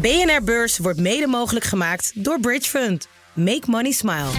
BNR 0.00 0.42
Beurs 0.44 0.78
wordt 0.78 1.00
mede 1.00 1.26
mogelijk 1.26 1.64
gemaakt 1.64 2.12
door 2.14 2.40
Bridge 2.40 2.68
Fund. 2.68 3.08
Make 3.34 3.62
money 3.66 3.92
smile. 3.92 4.30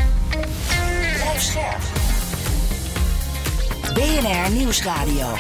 BNR 3.94 4.52
Nieuwsradio. 4.52 5.36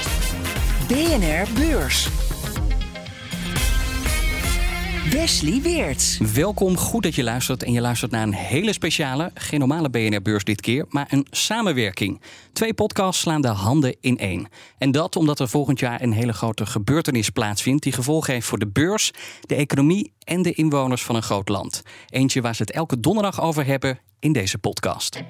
BNR 0.87 1.47
Beurs. 1.53 2.20
Wesley 5.09 5.61
Weerts. 5.61 6.17
Welkom, 6.33 6.77
goed 6.77 7.03
dat 7.03 7.15
je 7.15 7.23
luistert. 7.23 7.63
En 7.63 7.71
je 7.71 7.81
luistert 7.81 8.11
naar 8.11 8.23
een 8.23 8.33
hele 8.33 8.73
speciale, 8.73 9.31
geen 9.33 9.59
normale 9.59 9.89
BNR-beurs 9.89 10.43
dit 10.43 10.61
keer, 10.61 10.85
maar 10.89 11.07
een 11.09 11.27
samenwerking. 11.29 12.21
Twee 12.53 12.73
podcasts 12.73 13.21
slaan 13.21 13.41
de 13.41 13.47
handen 13.47 13.95
in 14.01 14.17
één. 14.17 14.47
En 14.77 14.91
dat 14.91 15.15
omdat 15.15 15.39
er 15.39 15.49
volgend 15.49 15.79
jaar 15.79 16.01
een 16.01 16.11
hele 16.11 16.33
grote 16.33 16.65
gebeurtenis 16.65 17.29
plaatsvindt 17.29 17.83
die 17.83 17.93
gevolgen 17.93 18.33
heeft 18.33 18.47
voor 18.47 18.59
de 18.59 18.67
beurs, 18.67 19.11
de 19.41 19.55
economie 19.55 20.13
en 20.23 20.41
de 20.41 20.53
inwoners 20.53 21.03
van 21.03 21.15
een 21.15 21.23
groot 21.23 21.49
land. 21.49 21.81
Eentje 22.09 22.41
waar 22.41 22.55
ze 22.55 22.61
het 22.61 22.71
elke 22.71 22.99
donderdag 22.99 23.41
over 23.41 23.65
hebben 23.65 23.99
in 24.19 24.33
deze 24.33 24.57
podcast. 24.57 25.21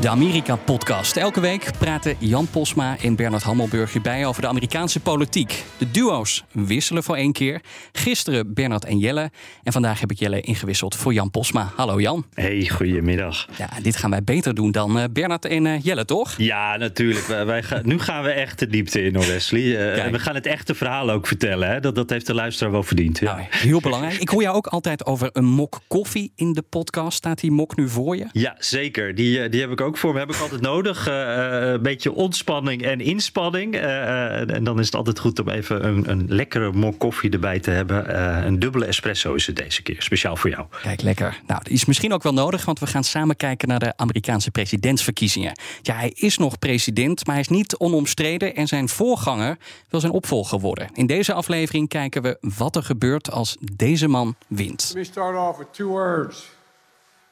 De 0.00 0.08
Amerika-podcast. 0.08 1.16
Elke 1.16 1.40
week 1.40 1.70
praten 1.78 2.16
Jan 2.18 2.46
Posma 2.50 2.96
en 2.98 3.16
Bernard 3.16 3.42
Hammelburg 3.42 3.92
hierbij 3.92 4.26
over 4.26 4.42
de 4.42 4.48
Amerikaanse 4.48 5.00
politiek. 5.00 5.64
De 5.78 5.90
duo's 5.90 6.44
wisselen 6.52 7.02
voor 7.02 7.16
één 7.16 7.32
keer. 7.32 7.60
Gisteren 7.92 8.54
Bernard 8.54 8.84
en 8.84 8.98
Jelle. 8.98 9.30
En 9.62 9.72
vandaag 9.72 10.00
heb 10.00 10.10
ik 10.10 10.18
Jelle 10.18 10.40
ingewisseld 10.40 10.96
voor 10.96 11.12
Jan 11.12 11.30
Posma. 11.30 11.72
Hallo 11.76 12.00
Jan. 12.00 12.24
Hey, 12.34 12.68
goedemiddag. 12.68 13.48
Ja, 13.58 13.68
dit 13.82 13.96
gaan 13.96 14.10
wij 14.10 14.24
beter 14.24 14.54
doen 14.54 14.70
dan 14.70 14.98
uh, 14.98 15.04
Bernard 15.12 15.44
en 15.44 15.64
uh, 15.64 15.80
Jelle, 15.82 16.04
toch? 16.04 16.34
Ja, 16.36 16.76
natuurlijk. 16.76 17.26
Wij, 17.26 17.46
wij 17.46 17.62
gaan, 17.62 17.82
nu 17.84 17.98
gaan 17.98 18.22
we 18.22 18.30
echt 18.30 18.58
de 18.58 18.66
diepte 18.66 19.02
in, 19.02 19.14
hoor, 19.14 19.26
Wesley. 19.26 19.60
Uh, 19.60 20.10
we 20.10 20.18
gaan 20.18 20.34
het 20.34 20.46
echte 20.46 20.74
verhaal 20.74 21.10
ook 21.10 21.26
vertellen. 21.26 21.68
Hè? 21.68 21.80
Dat, 21.80 21.94
dat 21.94 22.10
heeft 22.10 22.26
de 22.26 22.34
luisteraar 22.34 22.72
wel 22.72 22.82
verdiend. 22.82 23.18
Ja. 23.18 23.34
Nou, 23.34 23.46
heel 23.50 23.80
belangrijk. 23.80 24.20
Ik 24.20 24.28
hoor 24.28 24.42
jou 24.42 24.56
ook 24.56 24.66
altijd 24.66 25.06
over 25.06 25.30
een 25.32 25.44
mok 25.44 25.80
koffie 25.86 26.32
in 26.36 26.52
de 26.52 26.62
podcast. 26.62 27.16
Staat 27.16 27.40
die 27.40 27.50
mok 27.50 27.76
nu 27.76 27.88
voor 27.88 28.16
je? 28.16 28.26
Ja, 28.32 28.56
zeker. 28.58 29.14
Die, 29.14 29.48
die 29.48 29.60
heb 29.60 29.70
ik 29.70 29.80
ook 29.80 29.89
voor 29.96 30.12
me 30.12 30.18
heb 30.18 30.30
ik 30.30 30.40
altijd 30.40 30.60
nodig. 30.60 31.08
Uh, 31.08 31.72
een 31.72 31.82
beetje 31.82 32.12
ontspanning 32.12 32.82
en 32.82 33.00
inspanning. 33.00 33.74
Uh, 33.74 34.54
en 34.54 34.64
dan 34.64 34.78
is 34.78 34.86
het 34.86 34.94
altijd 34.94 35.18
goed 35.18 35.38
om 35.38 35.48
even 35.48 35.86
een, 35.86 36.10
een 36.10 36.24
lekkere 36.28 36.72
mok 36.72 36.98
koffie 36.98 37.30
erbij 37.30 37.60
te 37.60 37.70
hebben. 37.70 38.16
een 38.46 38.58
dubbele 38.58 38.84
espresso 38.84 39.34
is 39.34 39.46
het 39.46 39.56
deze 39.56 39.82
keer, 39.82 40.02
speciaal 40.02 40.36
voor 40.36 40.50
jou. 40.50 40.66
Kijk, 40.82 41.02
lekker. 41.02 41.40
Nou, 41.46 41.62
dat 41.62 41.68
is 41.72 41.84
misschien 41.84 42.12
ook 42.12 42.22
wel 42.22 42.32
nodig, 42.32 42.64
want 42.64 42.78
we 42.78 42.86
gaan 42.86 43.04
samen 43.04 43.36
kijken 43.36 43.68
naar 43.68 43.78
de 43.78 43.96
Amerikaanse 43.96 44.50
presidentsverkiezingen. 44.50 45.58
Ja, 45.82 45.94
hij 45.94 46.12
is 46.14 46.38
nog 46.38 46.58
president, 46.58 47.26
maar 47.26 47.34
hij 47.34 47.44
is 47.44 47.48
niet 47.48 47.76
onomstreden 47.76 48.54
en 48.54 48.66
zijn 48.66 48.88
voorganger 48.88 49.56
wil 49.88 50.00
zijn 50.00 50.12
opvolger 50.12 50.60
worden. 50.60 50.88
In 50.94 51.06
deze 51.06 51.32
aflevering 51.32 51.88
kijken 51.88 52.22
we 52.22 52.38
wat 52.40 52.76
er 52.76 52.82
gebeurt 52.82 53.30
als 53.30 53.56
deze 53.74 54.08
man 54.08 54.36
wint. 54.48 54.90
Let 54.94 54.96
me 54.96 55.04
start 55.04 55.36
off 55.36 55.58
with 55.58 55.74
two 55.74 55.88
words. 55.88 56.50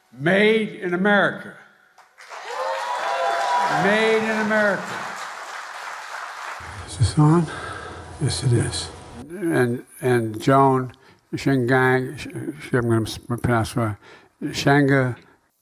Made 0.09 0.79
in 0.79 0.93
America. 0.93 1.53
Made 3.83 4.23
in 4.23 4.37
America. 4.47 4.83
Is 6.87 6.97
this 6.97 7.19
on? 7.19 7.45
Yes, 8.19 8.43
it 8.43 8.53
is. 8.53 8.89
And 9.29 9.85
and 10.01 10.41
Joan 10.41 10.91
Shingang, 11.35 12.17
I'm 12.73 12.89
going 12.89 13.05
to 13.05 13.37
pronounce 13.37 13.75
right. 13.75 13.95
Shanga, 14.41 15.15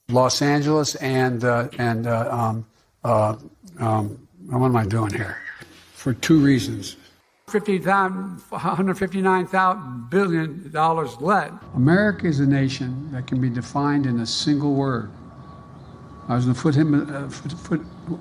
Los 0.07 0.41
Angeles, 0.41 0.95
and 0.95 1.44
uh, 1.44 1.68
and 1.78 2.07
uh, 2.07 2.29
um, 2.31 2.66
uh, 3.03 3.35
um, 3.79 4.28
what 4.47 4.68
am 4.68 4.78
I 4.78 4.85
doing 4.85 5.13
here? 5.13 5.38
For 5.94 6.13
two 6.13 6.39
reasons. 6.39 6.95
159 8.50 10.07
billion 10.09 10.72
dollars 10.72 11.19
led. 11.19 11.51
America 11.75 12.28
is 12.28 12.39
a 12.39 12.45
nation 12.45 13.12
that 13.12 13.28
can 13.28 13.41
be 13.41 13.50
defined 13.50 14.06
in 14.06 14.22
a 14.22 14.25
single 14.25 14.75
word. 14.75 15.12
I 16.29 16.35
was 16.35 16.45
going 16.45 16.55
to 16.55 16.61
put 16.61 16.75
him. 16.75 16.93
Uh, 16.93 17.29
put, 17.63 17.81
put, 18.05 18.19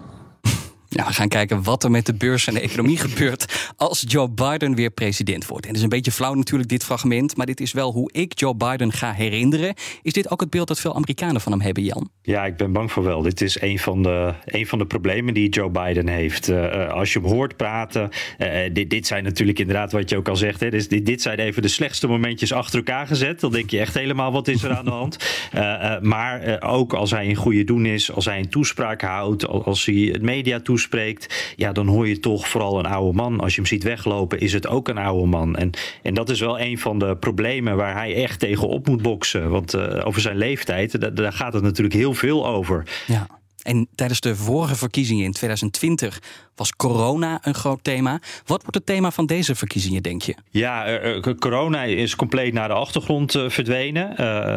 ja, 0.97 1.07
we 1.07 1.12
gaan 1.12 1.29
kijken 1.29 1.62
wat 1.62 1.84
er 1.84 1.91
met 1.91 2.07
de 2.07 2.15
beurs 2.15 2.47
en 2.47 2.55
de 2.55 2.61
economie 2.61 2.99
gebeurt 3.09 3.73
als 3.77 4.05
Joe 4.07 4.29
Biden 4.29 4.75
weer 4.75 4.91
president 4.91 5.47
wordt. 5.47 5.62
En 5.62 5.69
het 5.69 5.79
is 5.79 5.83
een 5.83 5.89
beetje 5.89 6.12
flauw 6.12 6.34
natuurlijk 6.34 6.71
dit 6.71 6.84
fragment, 6.84 7.37
maar 7.37 7.47
dit 7.47 7.61
is 7.61 7.73
wel 7.73 7.93
hoe 7.93 8.12
ik 8.12 8.39
Joe 8.39 8.55
Biden 8.55 8.93
ga 8.93 9.12
herinneren. 9.12 9.75
Is 10.03 10.12
dit 10.12 10.31
ook 10.31 10.41
het 10.41 10.51
beeld 10.51 10.69
dat 10.69 10.81
veel 10.81 10.95
Amerikanen 10.95 11.41
van 11.41 11.53
hem 11.53 11.61
hebben, 11.61 11.83
Jan? 11.83 12.11
Ja, 12.23 12.45
ik 12.45 12.56
ben 12.56 12.73
bang 12.73 12.93
voor 12.93 13.03
wel. 13.03 13.23
Dit 13.23 13.41
is 13.41 13.61
een 13.61 13.79
van 13.79 14.03
de, 14.03 14.35
een 14.45 14.67
van 14.67 14.79
de 14.79 14.87
problemen 14.87 15.35
die 15.35 15.49
Joe 15.49 15.71
Biden 15.71 16.09
heeft. 16.09 16.49
Uh, 16.49 16.89
als 16.89 17.12
je 17.12 17.21
hem 17.21 17.29
hoort 17.29 17.56
praten, 17.56 18.09
uh, 18.39 18.49
dit, 18.73 18.91
dit 18.91 19.06
zijn 19.06 19.25
natuurlijk 19.25 19.59
inderdaad 19.59 19.93
wat 19.93 20.11
je 20.11 20.17
ook 20.17 20.29
al 20.29 20.37
zegt. 20.37 20.61
Hè, 20.61 20.71
dus 20.71 20.89
dit, 20.89 21.06
dit 21.06 21.23
zijn 21.23 21.39
even 21.39 21.62
de 21.62 21.69
slechtste 21.69 22.06
momentjes 22.06 22.53
achter 22.53 22.79
elkaar 22.79 23.06
gezet. 23.06 23.41
Dan 23.41 23.53
denk 23.53 23.71
je 23.71 23.79
echt 23.79 23.95
helemaal 23.95 24.33
wat 24.33 24.49
is 24.49 24.62
er 24.62 24.77
aan 24.77 24.85
de 24.85 24.91
hand. 24.91 25.17
Uh, 25.55 26.01
maar 26.12 26.62
ook 26.62 26.93
als 26.93 27.11
hij 27.11 27.27
in 27.27 27.35
goede 27.35 27.65
doen 27.65 27.87
is, 27.87 28.12
als 28.12 28.25
hij 28.25 28.39
een 28.39 28.49
toespraak 28.49 29.03
houdt, 29.03 29.47
als 29.47 29.85
hij 29.85 29.95
het 29.95 30.23
media 30.23 30.61
toespreekt 30.89 31.23
spreekt, 31.23 31.55
ja, 31.57 31.73
dan 31.73 31.87
hoor 31.87 32.09
je 32.09 32.21
toch 32.21 32.49
vooral 32.49 32.79
een 32.79 32.87
oude 32.87 33.17
man. 33.17 33.41
Als 33.41 33.55
je 33.55 33.61
hem 33.61 33.71
ziet 33.71 33.83
weglopen, 33.83 34.41
is 34.41 34.53
het 34.53 34.67
ook 34.67 34.89
een 34.89 34.99
oude 34.99 35.27
man. 35.27 35.57
En, 35.57 35.71
en 36.03 36.15
dat 36.15 36.29
is 36.29 36.41
wel 36.41 36.61
een 36.61 36.79
van 36.79 36.99
de 36.99 37.17
problemen 37.17 37.77
waar 37.77 37.95
hij 37.95 38.15
echt 38.15 38.41
tegen 38.41 38.69
op 38.69 38.87
moet 38.89 39.03
boksen. 39.03 39.51
Want 39.51 39.75
uh, 39.75 40.07
over 40.07 40.21
zijn 40.21 40.37
leeftijd, 40.37 41.17
daar 41.17 41.33
gaat 41.33 41.53
het 41.53 41.63
natuurlijk 41.63 41.97
heel 41.97 42.15
veel 42.15 42.47
over. 42.47 42.83
Ja. 43.07 43.27
En 43.63 43.89
tijdens 43.95 44.21
de 44.21 44.37
vorige 44.37 44.77
verkiezingen 44.77 45.25
in 45.25 45.33
2020 45.33 46.23
was 46.56 46.77
corona 46.77 47.39
een 47.43 47.55
groot 47.55 47.78
thema. 47.83 48.21
Wat 48.47 48.61
wordt 48.61 48.75
het 48.75 48.87
thema 48.87 49.11
van 49.11 49.27
deze 49.27 49.55
verkiezingen, 49.55 50.03
denk 50.03 50.22
je? 50.22 50.34
Ja, 50.50 51.00
uh, 51.03 51.34
corona 51.39 51.83
is 51.83 52.17
compleet 52.17 52.53
naar 52.53 52.69
de 52.69 52.75
achtergrond 52.75 53.34
uh, 53.34 53.49
verdwenen. 53.49 54.17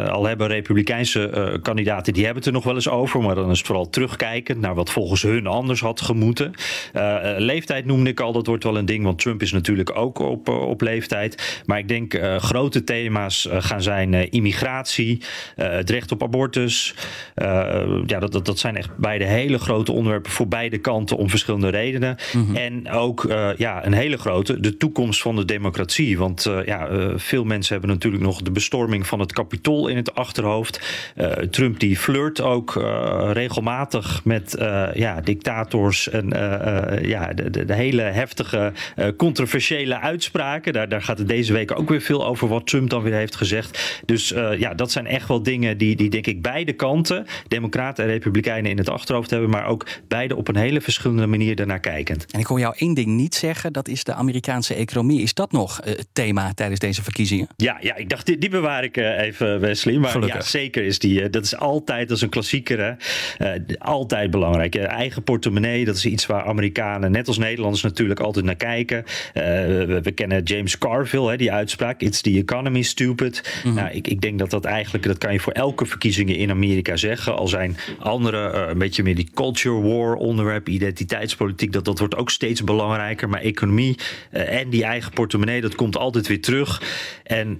Al 0.09 0.25
hebben 0.25 0.47
republikeinse 0.47 1.59
kandidaten, 1.61 2.13
die 2.13 2.23
hebben 2.23 2.43
het 2.43 2.47
er 2.51 2.55
nog 2.55 2.63
wel 2.63 2.75
eens 2.75 2.89
over. 2.89 3.21
Maar 3.21 3.35
dan 3.35 3.51
is 3.51 3.57
het 3.57 3.67
vooral 3.67 3.89
terugkijkend 3.89 4.59
naar 4.59 4.75
wat 4.75 4.89
volgens 4.89 5.21
hun 5.21 5.47
anders 5.47 5.81
had 5.81 6.01
gemoeten. 6.01 6.53
leeftijd 7.37 7.85
noemde 7.85 8.09
ik 8.09 8.19
al, 8.19 8.31
dat 8.31 8.45
wordt 8.45 8.63
wel 8.63 8.77
een 8.77 8.85
ding. 8.85 9.03
Want 9.03 9.19
Trump 9.19 9.41
is 9.41 9.51
natuurlijk 9.51 9.95
ook 9.95 10.19
op, 10.19 10.49
op 10.49 10.81
leeftijd. 10.81 11.61
Maar 11.65 11.77
ik 11.77 11.87
denk 11.87 12.19
grote 12.37 12.83
thema's 12.83 13.47
gaan 13.51 13.81
zijn 13.81 14.29
immigratie, 14.29 15.21
het 15.55 15.89
recht 15.89 16.11
op 16.11 16.23
abortus. 16.23 16.95
ja, 18.05 18.19
dat, 18.19 18.31
dat, 18.31 18.45
dat 18.45 18.59
zijn 18.59 18.77
echt 18.77 18.97
beide 18.97 19.25
hele 19.25 19.59
grote 19.59 19.91
onderwerpen 19.91 20.31
voor 20.31 20.47
beide 20.47 20.77
kanten 20.77 21.17
om 21.17 21.29
verschillende 21.29 21.69
redenen. 21.69 21.88
Mm-hmm. 21.97 22.55
En 22.55 22.89
ook 22.89 23.23
uh, 23.23 23.49
ja, 23.57 23.85
een 23.85 23.93
hele 23.93 24.17
grote, 24.17 24.59
de 24.59 24.77
toekomst 24.77 25.21
van 25.21 25.35
de 25.35 25.45
democratie. 25.45 26.17
Want 26.17 26.45
uh, 26.45 26.65
ja, 26.65 26.89
uh, 26.89 27.13
veel 27.15 27.43
mensen 27.43 27.71
hebben 27.73 27.91
natuurlijk 27.91 28.23
nog 28.23 28.41
de 28.41 28.51
bestorming 28.51 29.07
van 29.07 29.19
het 29.19 29.33
kapitool 29.33 29.87
in 29.87 29.95
het 29.95 30.15
achterhoofd. 30.15 31.07
Trump 31.49 31.79
die 31.79 31.97
flirt 31.97 32.41
ook 32.41 32.73
regelmatig 33.33 34.21
met 34.23 34.55
ja, 34.93 35.21
dictators 35.21 36.09
en 36.09 36.27
ja, 37.01 37.33
de, 37.33 37.49
de, 37.49 37.65
de, 37.65 37.73
hele 37.73 38.01
heftige, 38.01 38.73
controversiële 39.17 39.99
uitspraken. 39.99 40.73
Daar, 40.73 40.89
daar 40.89 41.01
gaat 41.01 41.17
het 41.17 41.27
deze 41.27 41.53
week 41.53 41.79
ook 41.79 41.89
weer 41.89 42.01
veel 42.01 42.25
over 42.25 42.47
wat 42.47 42.67
Trump 42.67 42.89
dan 42.89 43.01
weer 43.01 43.13
heeft 43.13 43.35
gezegd. 43.35 44.01
Dus 44.05 44.33
ja, 44.57 44.73
dat 44.73 44.91
zijn 44.91 45.07
echt 45.07 45.27
wel 45.27 45.43
dingen 45.43 45.77
die, 45.77 45.95
die 45.95 46.09
denk 46.09 46.27
ik 46.27 46.41
beide 46.41 46.73
kanten, 46.73 47.25
democraten 47.47 48.03
en 48.03 48.09
republikeinen 48.09 48.71
in 48.71 48.77
het 48.77 48.89
achterhoofd 48.89 49.29
hebben. 49.29 49.49
Maar 49.49 49.65
ook 49.65 49.85
beide 50.07 50.35
op 50.35 50.47
een 50.47 50.55
hele 50.55 50.81
verschillende 50.81 51.27
manier 51.27 51.55
daarnaar 51.55 51.78
kijkend. 51.79 52.25
En 52.31 52.39
ik 52.39 52.45
hoor 52.45 52.59
jou 52.59 52.73
één 52.77 52.93
ding 52.93 53.07
niet 53.07 53.35
zeggen, 53.35 53.73
dat 53.73 53.87
is 53.87 54.03
de 54.03 54.13
Amerikaanse 54.13 54.73
economie. 54.73 55.21
Is 55.21 55.33
dat 55.33 55.51
nog 55.51 55.79
het 55.83 56.07
thema 56.13 56.53
tijdens 56.53 56.79
deze 56.79 57.03
verkiezingen? 57.03 57.47
Ja, 57.55 57.77
ja 57.81 57.95
ik 57.95 58.09
dacht, 58.09 58.25
die, 58.25 58.37
die 58.37 58.49
bewaar 58.49 58.83
ik 58.83 58.97
uh, 58.97 59.21
even, 59.21 59.59
Wesley. 59.59 59.97
Maar 59.97 60.11
Gelukkig. 60.11 60.37
ja, 60.37 60.45
zeker 60.45 60.83
is 60.83 60.99
die. 60.99 61.21
Uh, 61.21 61.27
dat 61.31 61.43
is 61.43 61.55
altijd, 61.55 62.11
als 62.11 62.21
een 62.21 62.29
klassieker, 62.29 62.97
altijd 63.77 64.31
belangrijk. 64.31 64.75
eigen 64.75 65.23
portemonnee, 65.23 65.85
dat 65.85 65.95
is 65.95 66.05
iets 66.05 66.25
waar 66.25 66.43
Amerikanen, 66.43 67.11
net 67.11 67.27
als 67.27 67.37
Nederlanders 67.37 67.83
natuurlijk, 67.83 68.19
altijd 68.19 68.45
naar 68.45 68.55
kijken. 68.55 69.03
We, 69.33 69.99
we, 70.03 70.11
kennen 70.11 70.43
James 70.43 70.77
Carville, 70.77 71.29
hè, 71.29 71.37
die 71.37 71.51
uitspraak, 71.51 72.01
it's 72.01 72.21
the 72.21 72.37
economy 72.37 72.81
stupid. 72.81 73.41
Mm 73.55 73.61
-hmm. 73.61 73.79
nou, 73.79 73.89
ik, 73.91 74.07
ik 74.07 74.21
denk 74.21 74.39
dat 74.39 74.49
dat 74.49 74.65
eigenlijk, 74.65 75.05
dat 75.05 75.17
kan 75.17 75.33
je 75.33 75.39
voor 75.39 75.53
elke 75.53 75.85
verkiezingen 75.85 76.35
in 76.35 76.49
Amerika 76.49 76.95
zeggen. 76.95 77.37
Al 77.37 77.47
zijn 77.47 77.77
andere, 77.99 78.67
een 78.67 78.77
beetje 78.77 79.03
meer 79.03 79.15
die 79.15 79.29
culture 79.33 79.81
war 79.81 80.15
onderwerp, 80.15 80.69
identiteitspolitiek 80.69 81.68
ik. 81.69 81.75
Dat, 81.75 81.85
dat 81.85 81.99
wordt 81.99 82.15
ook 82.15 82.29
steeds 82.29 82.63
belangrijker. 82.63 83.29
Maar 83.29 83.41
economie 83.41 83.97
en 84.31 84.69
die 84.69 84.83
eigen 84.83 85.11
portemonnee, 85.11 85.61
dat 85.61 85.75
komt 85.75 85.97
altijd 85.97 86.27
weer 86.27 86.41
terug. 86.41 86.81
En 87.23 87.59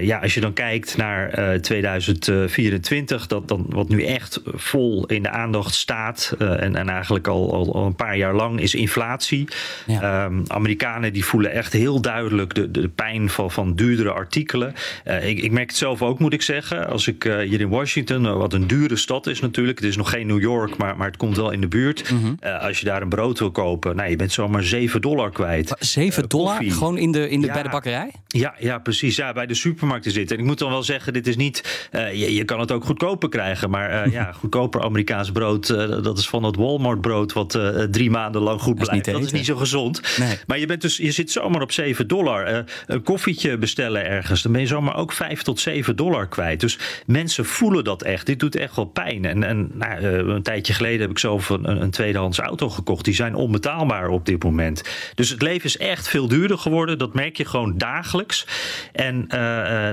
ja, 0.00 0.18
als 0.18 0.34
je 0.34 0.40
dan 0.40 0.52
kijkt 0.52 0.96
naar 0.96 1.60
2024, 1.60 3.26
dat 3.26 3.48
dan 3.48 3.66
wat 3.68 3.88
nu 3.88 4.04
echt 4.04 4.40
vol 4.44 5.06
in 5.06 5.22
de 5.22 5.30
aandacht 5.30 5.74
staat. 5.74 6.34
en, 6.38 6.76
en 6.76 6.88
eigenlijk 6.88 7.28
al, 7.28 7.52
al, 7.74 7.86
een 7.86 7.94
paar 7.94 8.16
jaar 8.16 8.34
lang 8.34 8.60
is 8.60 8.74
inflatie. 8.74 9.48
Ehm, 9.86 10.40
Amerikanen 10.46 11.12
die 11.12 11.24
voelen 11.24 11.52
echt 11.52 11.72
heel 11.72 12.00
duidelijk 12.00 12.54
de, 12.54 12.70
de 12.70 12.88
pijn 12.88 13.30
van, 13.30 13.50
van 13.50 13.74
duurdere 13.74 14.12
artikelen. 14.12 14.74
ik, 15.22 15.38
ik 15.38 15.50
merk 15.50 15.68
het 15.68 15.78
zelf 15.78 16.02
ook, 16.02 16.18
moet 16.18 16.32
ik 16.32 16.42
zeggen. 16.42 16.88
Als 16.88 17.08
ik 17.08 17.22
hier 17.22 17.60
in 17.60 17.68
Washington, 17.68 18.38
wat 18.38 18.52
een 18.52 18.66
dure 18.66 18.96
stad 18.96 19.26
is 19.26 19.40
natuurlijk. 19.40 19.78
Het 19.78 19.88
is 19.88 19.96
nog 19.96 20.10
geen 20.10 20.26
New 20.26 20.40
York, 20.40 20.76
maar, 20.76 20.96
maar 20.96 21.06
het 21.06 21.16
komt 21.16 21.36
wel 21.36 21.50
in 21.50 21.60
de 21.60 21.68
buurt. 21.68 22.10
Mhm. 22.10 22.58
als 22.60 22.78
je 22.78 22.84
daar 22.86 23.02
een 23.02 23.08
brood 23.08 23.38
wil 23.42 23.50
kopen, 23.50 23.96
nou, 23.96 24.10
je 24.10 24.16
bent 24.16 24.32
zomaar 24.32 24.62
7 24.62 25.00
dollar 25.00 25.30
kwijt. 25.30 25.76
7 25.78 26.28
dollar? 26.28 26.64
Gewoon 26.64 26.98
in 26.98 27.12
de, 27.12 27.28
in 27.28 27.40
de, 27.40 27.46
bij 27.46 27.62
de 27.62 27.68
bakkerij? 27.68 28.10
Ja, 28.26 28.54
ja, 28.58 28.78
precies. 28.78 29.16
Ja, 29.16 29.32
bij 29.32 29.46
de 29.46 29.54
supermarkten 29.54 30.12
zitten. 30.12 30.36
En 30.36 30.42
ik 30.42 30.48
moet 30.48 30.58
dan 30.58 30.70
wel 30.70 30.82
zeggen, 30.82 31.12
dit 31.12 31.26
is 31.26 31.36
niet. 31.36 31.88
je, 31.92 32.34
je, 32.34 32.44
kan 32.44 32.60
het 32.60 32.72
ook 32.72 32.84
goedkoper 32.84 33.28
krijgen. 33.28 33.70
Maar 33.70 34.10
ja, 34.10 34.32
goedkoper 34.40 34.82
Amerikaans 34.82 35.32
brood. 35.32 35.66
dat 36.02 36.18
is 36.18 36.28
van 36.28 36.42
het 36.44 36.56
Walmart 36.56 37.00
brood. 37.00 37.32
Wat 37.32 37.58
drie 37.90 38.10
maanden 38.10 38.42
lang 38.42 38.60
goed 38.60 38.74
blijft. 38.74 39.04
Dat 39.04 39.24
is 39.24 39.32
niet 39.32 39.46
zo 39.46 39.56
gezond. 39.56 40.18
Nee. 40.18 40.36
Maar 40.46 40.58
je, 40.58 40.66
bent 40.66 40.80
dus, 40.80 40.96
je 40.96 41.10
zit 41.10 41.30
zomaar 41.30 41.62
op 41.62 41.72
7 41.72 42.08
dollar. 42.08 42.64
een 42.86 43.02
koffietje 43.02 43.58
bestellen 43.58 44.04
ergens. 44.06 44.42
Dan 44.42 44.52
ben 44.52 44.60
je 44.60 44.66
zomaar 44.66 44.96
ook 44.96 45.12
5 45.12 45.42
tot 45.42 45.60
7 45.60 45.96
dollar 45.96 46.28
kwijt. 46.28 46.60
Dus 46.60 46.78
mensen 47.06 47.44
voelen 47.44 47.84
dat 47.84 48.02
echt. 48.02 48.26
Dit 48.26 48.40
doet 48.40 48.56
echt 48.56 48.76
wel 48.76 48.84
pijn. 48.84 49.24
En, 49.24 49.42
en 49.42 49.70
nou, 49.74 50.04
een 50.04 50.42
tijdje 50.42 50.72
geleden 50.72 51.00
heb 51.00 51.10
ik 51.10 51.18
zelf 51.18 51.48
een, 51.48 51.82
een 51.82 51.90
tweedehands 51.90 52.38
auto 52.38 52.68
gekocht. 52.68 53.04
Die 53.04 53.14
zijn 53.14 53.31
onbetaalbaar 53.34 54.08
op 54.08 54.26
dit 54.26 54.42
moment. 54.42 54.82
Dus 55.14 55.28
het 55.28 55.42
leven 55.42 55.64
is 55.64 55.76
echt 55.76 56.08
veel 56.08 56.28
duurder 56.28 56.58
geworden. 56.58 56.98
Dat 56.98 57.14
merk 57.14 57.36
je 57.36 57.44
gewoon 57.44 57.78
dagelijks. 57.78 58.46
En 58.92 59.24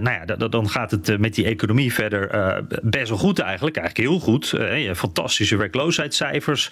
nou 0.04 0.12
ja, 0.12 0.26
dan 0.48 0.70
gaat 0.70 0.92
het 0.92 1.20
met 1.20 1.36
die 1.36 1.46
economie 1.46 1.94
verder 1.94 2.28
best 2.82 3.10
wel 3.10 3.18
goed 3.18 3.40
eigenlijk. 3.40 3.78
Eigenlijk 3.78 4.10
heel 4.10 4.20
goed. 4.20 4.54
fantastische 4.96 5.56
werkloosheidscijfers 5.56 6.72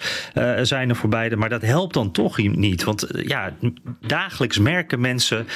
zijn 0.62 0.88
er 0.88 0.96
voorbij. 0.96 1.36
Maar 1.36 1.48
dat 1.48 1.62
helpt 1.62 1.94
dan 1.94 2.10
toch 2.10 2.38
niet. 2.38 2.84
Want 2.84 3.06
ja, 3.12 3.52
dagelijks 4.00 4.58
merken 4.58 5.00
mensen 5.00 5.46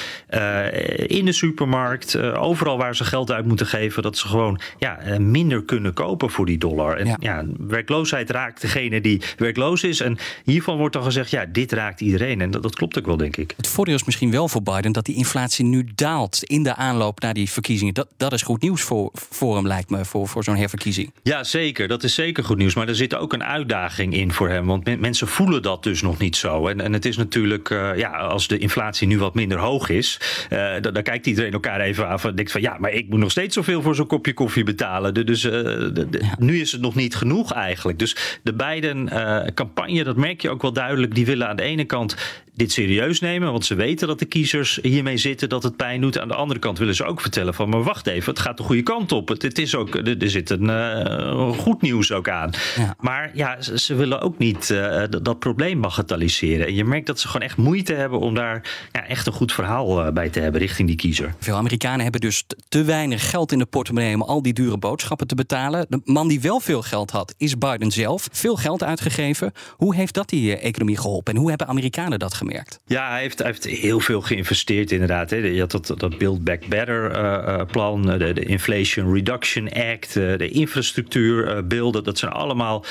in 1.07 1.25
de 1.25 1.31
supermarkt, 1.31 2.17
overal 2.17 2.77
waar 2.77 2.95
ze 2.95 3.03
geld 3.03 3.31
uit 3.31 3.45
moeten 3.45 3.67
geven, 3.67 4.03
dat 4.03 4.17
ze 4.17 4.27
gewoon 4.27 4.61
ja, 4.79 4.99
minder 5.19 5.63
kunnen 5.63 5.93
kopen 5.93 6.29
voor 6.29 6.45
die 6.45 6.57
dollar. 6.57 6.97
En 6.97 7.15
ja. 7.19 7.45
werkloosheid 7.57 8.29
raakt 8.29 8.61
degene 8.61 9.01
die 9.01 9.21
werkloos 9.37 9.83
is. 9.83 9.99
En 9.99 10.17
hiervan 10.43 10.77
wordt 10.77 10.92
dan 10.93 11.03
gezegd, 11.03 11.29
ja, 11.29 11.45
dit 11.45 11.71
raakt 11.71 12.01
iedereen. 12.01 12.41
En 12.41 12.51
dat, 12.51 12.63
dat 12.63 12.75
klopt 12.75 12.97
ook 12.97 13.05
wel, 13.05 13.17
denk 13.17 13.37
ik. 13.37 13.53
Het 13.57 13.67
voordeel 13.67 13.95
is 13.95 14.03
misschien 14.03 14.31
wel 14.31 14.47
voor 14.47 14.63
Biden 14.63 14.91
dat 14.91 15.05
die 15.05 15.15
inflatie 15.15 15.65
nu 15.65 15.87
daalt 15.95 16.43
in 16.43 16.63
de 16.63 16.75
aanloop 16.75 17.19
naar 17.19 17.33
die 17.33 17.49
verkiezingen. 17.49 17.93
Dat, 17.93 18.07
dat 18.17 18.33
is 18.33 18.41
goed 18.41 18.61
nieuws 18.61 18.81
voor, 18.81 19.09
voor 19.13 19.55
hem, 19.55 19.67
lijkt 19.67 19.89
me, 19.89 20.05
voor, 20.05 20.27
voor 20.27 20.43
zo'n 20.43 20.55
herverkiezing. 20.55 21.11
Ja, 21.23 21.43
zeker. 21.43 21.87
Dat 21.87 22.03
is 22.03 22.13
zeker 22.13 22.43
goed 22.43 22.57
nieuws. 22.57 22.75
Maar 22.75 22.87
er 22.87 22.95
zit 22.95 23.15
ook 23.15 23.33
een 23.33 23.43
uitdaging 23.43 24.13
in 24.13 24.31
voor 24.31 24.49
hem. 24.49 24.65
Want 24.65 24.99
mensen 24.99 25.27
voelen 25.27 25.61
dat 25.61 25.83
dus 25.83 26.01
nog 26.01 26.17
niet 26.17 26.35
zo. 26.35 26.67
En, 26.67 26.81
en 26.81 26.93
het 26.93 27.05
is 27.05 27.17
natuurlijk, 27.17 27.69
uh, 27.69 27.97
ja, 27.97 28.09
als 28.17 28.47
de 28.47 28.57
inflatie 28.57 29.07
nu 29.07 29.19
wat 29.19 29.33
minder 29.33 29.59
hoog 29.59 29.89
is, 29.89 30.19
uh, 30.49 30.71
dan, 30.81 30.93
dan, 30.93 31.03
kijkt 31.03 31.25
iedereen 31.25 31.53
elkaar 31.53 31.79
even 31.79 32.07
af 32.07 32.25
en 32.25 32.35
denkt 32.35 32.51
van 32.51 32.61
ja, 32.61 32.77
maar 32.79 32.91
ik 32.91 33.09
moet 33.09 33.19
nog 33.19 33.31
steeds 33.31 33.55
zoveel 33.55 33.81
voor 33.81 33.95
zo'n 33.95 34.07
kopje 34.07 34.33
koffie 34.33 34.63
betalen. 34.63 35.25
Dus 35.25 35.43
uh, 35.43 35.51
de, 35.51 36.07
de, 36.09 36.21
nu 36.37 36.59
is 36.59 36.71
het 36.71 36.81
nog 36.81 36.95
niet 36.95 37.15
genoeg 37.15 37.53
eigenlijk. 37.53 37.99
Dus 37.99 38.39
de 38.43 38.53
Biden-campagne, 38.53 40.03
dat 40.03 40.15
merk 40.15 40.41
je 40.41 40.49
ook 40.49 40.61
wel 40.61 40.73
duidelijk, 40.73 40.82
die 41.09 41.25
willen 41.25 41.47
aan 41.47 41.55
de 41.55 41.63
ene 41.63 41.85
kant 41.85 42.15
dit 42.55 42.71
serieus 42.71 43.19
nemen, 43.19 43.51
want 43.51 43.65
ze 43.65 43.75
weten 43.75 44.07
dat 44.07 44.19
de 44.19 44.25
kiezers 44.25 44.79
hiermee 44.81 45.17
zitten, 45.17 45.49
dat 45.49 45.63
het 45.63 45.75
pijn 45.75 46.01
doet. 46.01 46.19
Aan 46.19 46.27
de 46.27 46.35
andere 46.35 46.59
kant 46.59 46.77
willen 46.77 46.95
ze 46.95 47.03
ook 47.03 47.21
vertellen 47.21 47.53
van, 47.53 47.69
maar 47.69 47.83
wacht 47.83 48.07
even, 48.07 48.33
het 48.33 48.41
gaat 48.41 48.57
de 48.57 48.63
goede 48.63 48.81
kant 48.83 49.11
op. 49.11 49.27
Het, 49.27 49.59
is 49.59 49.75
ook, 49.75 49.95
er 49.95 50.29
zit 50.29 50.49
een 50.49 50.63
uh, 50.63 51.51
goed 51.51 51.81
nieuws 51.81 52.11
ook 52.11 52.29
aan. 52.29 52.51
Ja. 52.75 52.95
Maar 52.99 53.31
ja, 53.33 53.61
ze, 53.61 53.95
willen 53.95 54.21
ook 54.21 54.37
niet 54.37 54.69
uh, 54.69 55.03
dat 55.21 55.39
probleem 55.39 55.81
bagatelliseren. 55.81 56.67
En 56.67 56.75
je 56.75 56.85
merkt 56.85 57.07
dat 57.07 57.19
ze 57.19 57.27
gewoon 57.27 57.47
echt 57.47 57.57
moeite 57.57 57.93
hebben 57.93 58.19
om 58.19 58.33
daar 58.33 58.87
ja, 58.91 59.07
echt 59.07 59.27
een 59.27 59.33
goed 59.33 59.53
verhaal 59.53 60.05
uh, 60.05 60.11
bij 60.11 60.29
te 60.29 60.39
hebben 60.39 60.61
richting 60.61 60.87
die 60.87 60.97
kiezer. 60.97 61.33
Veel 61.39 61.55
Amerikanen 61.55 62.01
hebben 62.01 62.21
dus 62.21 62.43
te 62.69 62.83
weinig 62.83 63.29
geld 63.29 63.51
in 63.51 63.59
de 63.59 63.65
portemonnee 63.65 64.15
om 64.15 64.21
al 64.21 64.41
die 64.41 64.53
dure 64.53 64.77
boodschappen 64.77 65.27
te 65.27 65.35
betalen. 65.35 65.85
De 65.89 66.01
man 66.05 66.27
die 66.27 66.41
wel 66.41 66.59
veel 66.59 66.81
geld 66.81 67.11
had, 67.11 67.33
is 67.37 67.57
Biden 67.57 67.91
zelf. 67.91 68.27
Veel 68.31 68.55
geld 68.55 68.83
uitgegeven. 68.83 69.51
Hoe 69.69 69.95
heeft 69.95 70.13
dat 70.13 70.29
die 70.29 70.57
economie 70.57 70.97
geholpen? 70.97 71.33
En 71.33 71.39
hoe 71.39 71.49
hebben 71.49 71.67
Amerikanen 71.67 72.19
dat 72.19 72.33
gemerkt? 72.43 72.79
Ja, 72.85 73.09
hij 73.09 73.21
heeft, 73.21 73.37
hij 73.37 73.47
heeft 73.47 73.63
heel 73.63 73.99
veel 73.99 74.21
geïnvesteerd 74.21 74.91
inderdaad. 74.91 75.29
Hè. 75.29 75.37
Je 75.37 75.59
had 75.59 75.71
dat, 75.71 75.93
dat 75.97 76.17
Build 76.17 76.43
Back 76.43 76.67
Better 76.67 77.11
uh, 77.11 77.61
plan, 77.71 78.01
de, 78.01 78.33
de, 78.33 78.45
Inflation 78.45 79.13
Reduction 79.13 79.71
Act, 79.71 80.13
de 80.13 80.49
infrastructuurbeelden. 80.49 82.03
dat 82.03 82.17
zijn 82.17 82.31
allemaal 82.31 82.85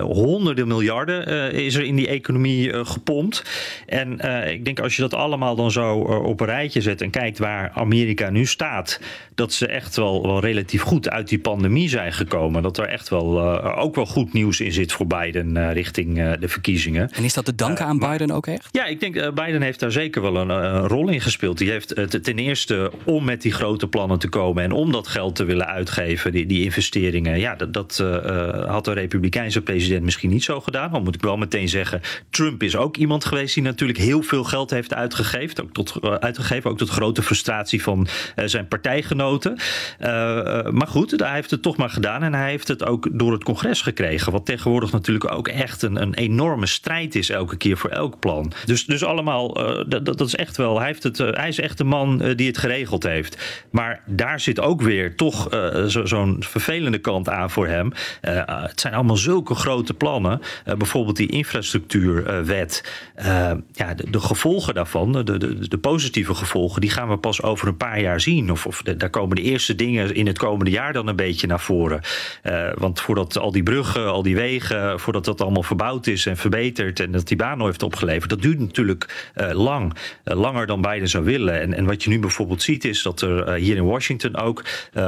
honderden 0.00 0.68
miljarden 0.68 1.52
is 1.52 1.74
er 1.74 1.82
in 1.82 1.96
die 1.96 2.08
economie 2.08 2.84
gepompt. 2.84 3.42
En 3.86 4.12
ik 4.50 4.64
denk 4.64 4.80
als 4.80 4.96
je 4.96 5.02
dat 5.02 5.14
allemaal 5.14 5.56
dan 5.56 5.70
zo 5.70 5.94
op 5.98 6.40
een 6.40 6.46
rijtje 6.46 6.80
zet 6.80 7.00
en 7.00 7.10
kijkt 7.10 7.38
waar 7.38 7.70
Amerika 7.74 8.30
nu 8.30 8.46
staat, 8.46 9.00
dat 9.34 9.52
ze 9.52 9.66
echt 9.66 9.96
wel, 9.96 10.22
wel 10.22 10.40
relatief 10.40 10.82
goed 10.82 11.10
uit 11.10 11.28
die 11.28 11.38
pandemie 11.38 11.88
zijn 11.88 12.12
gekomen. 12.12 12.62
Dat 12.62 12.78
er 12.78 12.86
echt 12.86 13.08
wel 13.08 13.42
ook 13.76 13.94
wel 13.94 14.06
goed 14.06 14.32
nieuws 14.32 14.60
in 14.60 14.72
zit 14.72 14.92
voor 14.92 15.06
Biden 15.06 15.72
richting 15.72 16.36
de 16.38 16.48
verkiezingen. 16.48 17.10
En 17.10 17.24
is 17.24 17.34
dat 17.34 17.44
te 17.44 17.54
danken 17.54 17.86
aan 17.86 17.98
Biden 17.98 18.30
ook 18.30 18.46
echt? 18.46 18.68
Ja, 18.70 18.83
ik 18.86 19.00
denk 19.00 19.16
uh, 19.16 19.30
Biden 19.30 19.62
heeft 19.62 19.80
daar 19.80 19.92
zeker 19.92 20.22
wel 20.22 20.36
een, 20.36 20.48
een 20.48 20.88
rol 20.88 21.08
in 21.08 21.20
gespeeld. 21.20 21.58
Die 21.58 21.70
heeft 21.70 21.98
uh, 21.98 22.04
ten 22.04 22.38
eerste 22.38 22.90
om 23.04 23.24
met 23.24 23.42
die 23.42 23.52
grote 23.52 23.88
plannen 23.88 24.18
te 24.18 24.28
komen 24.28 24.62
en 24.62 24.72
om 24.72 24.92
dat 24.92 25.06
geld 25.06 25.36
te 25.36 25.44
willen 25.44 25.66
uitgeven, 25.66 26.32
die, 26.32 26.46
die 26.46 26.62
investeringen. 26.64 27.38
Ja, 27.38 27.54
dat, 27.54 27.72
dat 27.72 28.04
had 28.66 28.84
de 28.84 28.92
Republikeinse 28.92 29.62
president 29.62 30.02
misschien 30.04 30.30
niet 30.30 30.44
zo 30.44 30.60
gedaan. 30.60 30.92
Dan 30.92 31.02
moet 31.02 31.14
ik 31.14 31.22
wel 31.22 31.36
meteen 31.36 31.68
zeggen, 31.68 32.00
Trump 32.30 32.62
is 32.62 32.76
ook 32.76 32.96
iemand 32.96 33.24
geweest 33.24 33.54
die 33.54 33.62
natuurlijk 33.62 33.98
heel 33.98 34.22
veel 34.22 34.44
geld 34.44 34.70
heeft 34.70 34.94
uitgegeven. 34.94 35.62
Ook 35.62 35.72
tot, 35.72 36.00
uitgegeven, 36.20 36.70
ook 36.70 36.78
tot 36.78 36.88
grote 36.88 37.22
frustratie 37.22 37.82
van 37.82 38.06
zijn 38.44 38.68
partijgenoten. 38.68 39.58
maar 40.70 40.88
goed, 40.88 41.20
hij 41.20 41.34
heeft 41.34 41.50
het 41.50 41.62
toch 41.62 41.76
maar 41.76 41.90
gedaan 41.90 42.22
en 42.22 42.34
hij 42.34 42.50
heeft 42.50 42.68
het 42.68 42.84
ook 42.84 43.08
door 43.12 43.32
het 43.32 43.44
congres 43.44 43.82
gekregen. 43.82 44.32
Wat 44.32 44.46
tegenwoordig 44.46 44.92
natuurlijk 44.92 45.32
ook 45.32 45.48
echt 45.48 45.82
een, 45.82 46.02
een 46.02 46.14
enorme 46.14 46.66
strijd 46.66 47.14
is 47.14 47.30
elke 47.30 47.56
keer 47.56 47.76
voor 47.76 47.90
elk 47.90 48.18
plan. 48.18 48.52
Dus 48.82 49.04
allemaal, 49.04 49.60
uh, 49.60 49.84
dat, 49.86 50.04
dat 50.04 50.20
is 50.20 50.34
echt 50.34 50.56
wel. 50.56 50.78
Hij, 50.78 50.86
heeft 50.86 51.02
het, 51.02 51.18
uh, 51.18 51.32
hij 51.32 51.48
is 51.48 51.60
echt 51.60 51.78
de 51.78 51.84
man 51.84 52.22
uh, 52.22 52.36
die 52.36 52.46
het 52.46 52.58
geregeld 52.58 53.02
heeft. 53.02 53.64
Maar 53.70 54.02
daar 54.06 54.40
zit 54.40 54.60
ook 54.60 54.82
weer 54.82 55.16
toch 55.16 55.48
zo'n 55.86 56.36
vervelende 56.40 56.98
kant 56.98 57.28
aan 57.28 57.50
voor 57.50 57.66
hem. 57.66 57.92
het 58.20 58.80
zijn 58.80 58.94
allemaal 58.94 59.16
zulke 59.16 59.54
grote 59.54 59.94
plannen. 59.94 60.40
bijvoorbeeld 60.64 61.16
die 61.16 61.30
infrastructuurwet. 61.30 62.92
ja, 63.72 63.94
de, 63.94 64.10
de, 64.10 64.20
gevolgen 64.20 64.74
daarvan, 64.74 65.12
de, 65.12 65.38
de, 65.38 65.68
de, 65.68 65.78
positieve 65.78 66.34
gevolgen, 66.34 66.80
die 66.80 66.90
gaan 66.90 67.08
we 67.08 67.16
pas 67.16 67.42
over 67.42 67.68
een 67.68 67.76
paar 67.76 68.00
jaar 68.00 68.20
zien. 68.20 68.50
Of, 68.50 68.66
of 68.66 68.82
daar 68.82 69.10
komen 69.10 69.36
de 69.36 69.42
eerste 69.42 69.74
dingen 69.74 70.14
in 70.14 70.26
het 70.26 70.38
komende 70.38 70.70
jaar 70.70 70.92
dan 70.92 71.06
een 71.06 71.16
beetje 71.16 71.46
naar 71.46 71.60
voren. 71.60 72.00
want 72.74 73.00
voordat 73.00 73.38
al 73.38 73.52
die 73.52 73.62
bruggen, 73.62 74.10
al 74.10 74.22
die 74.22 74.36
wegen, 74.36 75.00
voordat 75.00 75.24
dat 75.24 75.40
allemaal 75.40 75.62
verbouwd 75.62 76.06
is 76.06 76.26
en 76.26 76.36
verbeterd 76.36 77.00
en 77.00 77.12
dat 77.12 77.28
die 77.28 77.36
baan 77.36 77.62
heeft 77.62 77.82
opgeleverd, 77.82 78.30
dat 78.30 78.42
duurt 78.42 78.58
natuurlijk 78.66 79.30
uh, 79.36 79.50
lang. 79.50 79.94
Uh, 80.24 80.36
langer 80.36 80.66
dan 80.66 80.80
Biden 80.80 81.08
zou 81.08 81.24
willen. 81.24 81.60
En, 81.60 81.74
en 81.74 81.84
wat 81.84 82.02
je 82.02 82.10
nu 82.10 82.18
bijvoorbeeld 82.18 82.62
ziet 82.62 82.84
is 82.84 83.02
dat 83.02 83.20
er 83.20 83.48
uh, 83.48 83.54
hier 83.54 83.76
in 83.76 83.84
Washington 83.84 84.36
ook 84.36 84.64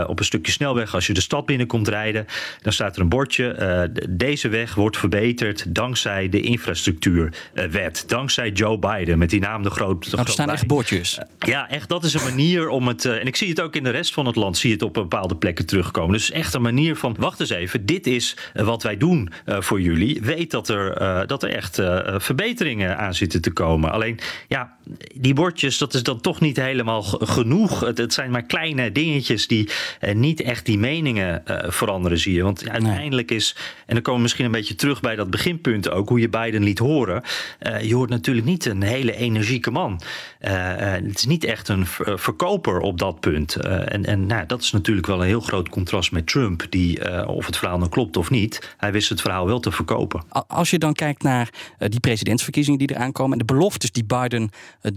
op 0.07 0.19
een 0.19 0.25
stukje 0.25 0.53
snelweg, 0.53 0.95
als 0.95 1.07
je 1.07 1.13
de 1.13 1.21
stad 1.21 1.47
binnenkomt 1.47 1.89
rijden, 1.89 2.27
dan 2.63 2.73
staat 2.73 2.97
er 2.97 3.03
een 3.03 3.09
bordje. 3.09 3.91
deze 4.09 4.49
weg 4.49 4.75
wordt 4.75 4.97
verbeterd 4.97 5.75
dankzij 5.75 6.29
de 6.29 6.41
infrastructuurwet. 6.41 8.05
dankzij 8.07 8.51
Joe 8.51 8.79
Biden, 8.79 9.19
met 9.19 9.31
die 9.31 9.41
naam 9.41 9.63
de 9.63 9.71
grote. 9.71 10.09
Nou, 10.11 10.27
er 10.27 10.33
staan 10.33 10.51
echt 10.51 10.67
bordjes. 10.67 11.19
ja, 11.39 11.69
echt. 11.69 11.89
Dat 11.89 12.05
is 12.05 12.15
een 12.15 12.23
manier 12.23 12.69
om 12.69 12.89
het. 12.89 13.05
en 13.05 13.27
ik 13.27 13.37
zie 13.37 13.49
het 13.49 13.61
ook 13.61 13.77
in 13.77 13.85
de 13.85 13.91
rest 13.91 14.13
van 14.13 14.27
het 14.27 14.37
land, 14.37 14.57
zie 14.57 14.69
je 14.69 14.75
het 14.75 14.85
op 14.85 14.95
bepaalde 14.95 15.37
plekken 15.37 15.67
terugkomen. 15.67 16.13
Dus 16.13 16.31
echt 16.31 16.55
een 16.55 16.63
manier 16.63 16.97
van, 16.97 17.17
wacht 17.19 17.41
eens 17.41 17.51
even, 17.51 17.87
dit 17.87 18.07
is 18.07 18.37
wat 18.55 18.83
wij 18.83 18.97
doen 18.97 19.31
voor 19.45 19.81
jullie. 19.81 20.21
Weet 20.23 20.51
dat 20.51 20.69
er, 20.69 21.27
dat 21.27 21.43
er 21.43 21.51
echt 21.51 21.75
verbeteringen 22.17 22.99
aan 22.99 23.15
zitten 23.15 23.41
te 23.41 23.46
komen. 23.53 23.93
Alleen 23.93 24.19
ja, 24.49 24.77
die 25.15 25.35
bordjes, 25.35 25.79
dat 25.79 25.95
is 25.95 26.03
dan 26.03 26.21
toch 26.21 26.41
niet 26.41 26.57
helemaal 26.57 27.03
genoeg. 27.03 27.81
Het, 27.81 27.99
het 27.99 28.13
zijn 28.13 28.31
maar 28.31 28.43
kleine 28.43 28.93
dingetjes 28.93 29.47
die 29.47 29.69
uh, 30.01 30.15
niet 30.15 30.41
echt 30.41 30.67
die 30.67 30.79
meningen 30.79 31.43
uh, 31.51 31.59
veranderen, 31.67 32.19
zie 32.19 32.35
je. 32.35 32.43
Want 32.43 32.69
uiteindelijk 32.69 33.31
is, 33.31 33.57
en 33.87 33.95
dan 33.95 34.03
komen 34.03 34.17
we 34.17 34.23
misschien 34.23 34.45
een 34.45 34.51
beetje 34.51 34.75
terug 34.75 35.01
bij 35.01 35.17
dat 35.17 35.31
beginpunt 35.31 35.91
ook, 35.91 36.09
hoe 36.09 36.21
je 36.21 36.29
Biden 36.29 36.63
liet 36.63 36.79
horen. 36.79 37.23
Uh, 37.63 37.83
je 37.83 37.95
hoort 37.95 38.11
natuurlijk 38.11 38.47
niet 38.47 38.65
een 38.65 38.83
hele 38.83 39.17
energieke 39.17 39.71
man. 39.71 40.01
het 40.39 41.19
is 41.19 41.27
niet 41.27 41.45
echt 41.45 41.69
een 41.69 41.87
verkoper 42.17 42.79
op 42.79 42.99
dat 42.99 43.21
punt. 43.21 43.57
en 43.57 44.05
en 44.05 44.27
nou, 44.27 44.47
dat 44.47 44.63
is 44.63 44.73
natuurlijk 44.73 45.07
wel 45.07 45.21
een 45.21 45.27
heel 45.27 45.41
groot 45.41 45.69
contrast 45.69 46.13
met 46.13 46.27
Trump, 46.27 46.67
die, 46.71 47.27
of 47.27 47.47
het 47.47 47.57
verhaal 47.57 47.79
nou 47.79 47.91
klopt 47.91 48.17
of 48.17 48.31
niet, 48.31 48.75
hij 48.77 48.93
wist 48.93 49.09
het 49.09 49.21
verhaal 49.21 49.47
wel 49.47 49.61
te 49.61 49.73
verkopen. 49.73 50.23
Als 50.47 50.71
je 50.71 50.79
dan 50.79 50.93
kijkt 50.93 51.23
naar 51.23 51.51
die 51.79 52.01
presidentsverkiezingen 52.01 52.79
die 52.79 52.91
eraan 52.95 53.13
komen 53.13 53.36
de 53.39 53.45
beloftes 53.45 53.93
die 53.93 54.05
Biden 54.05 54.51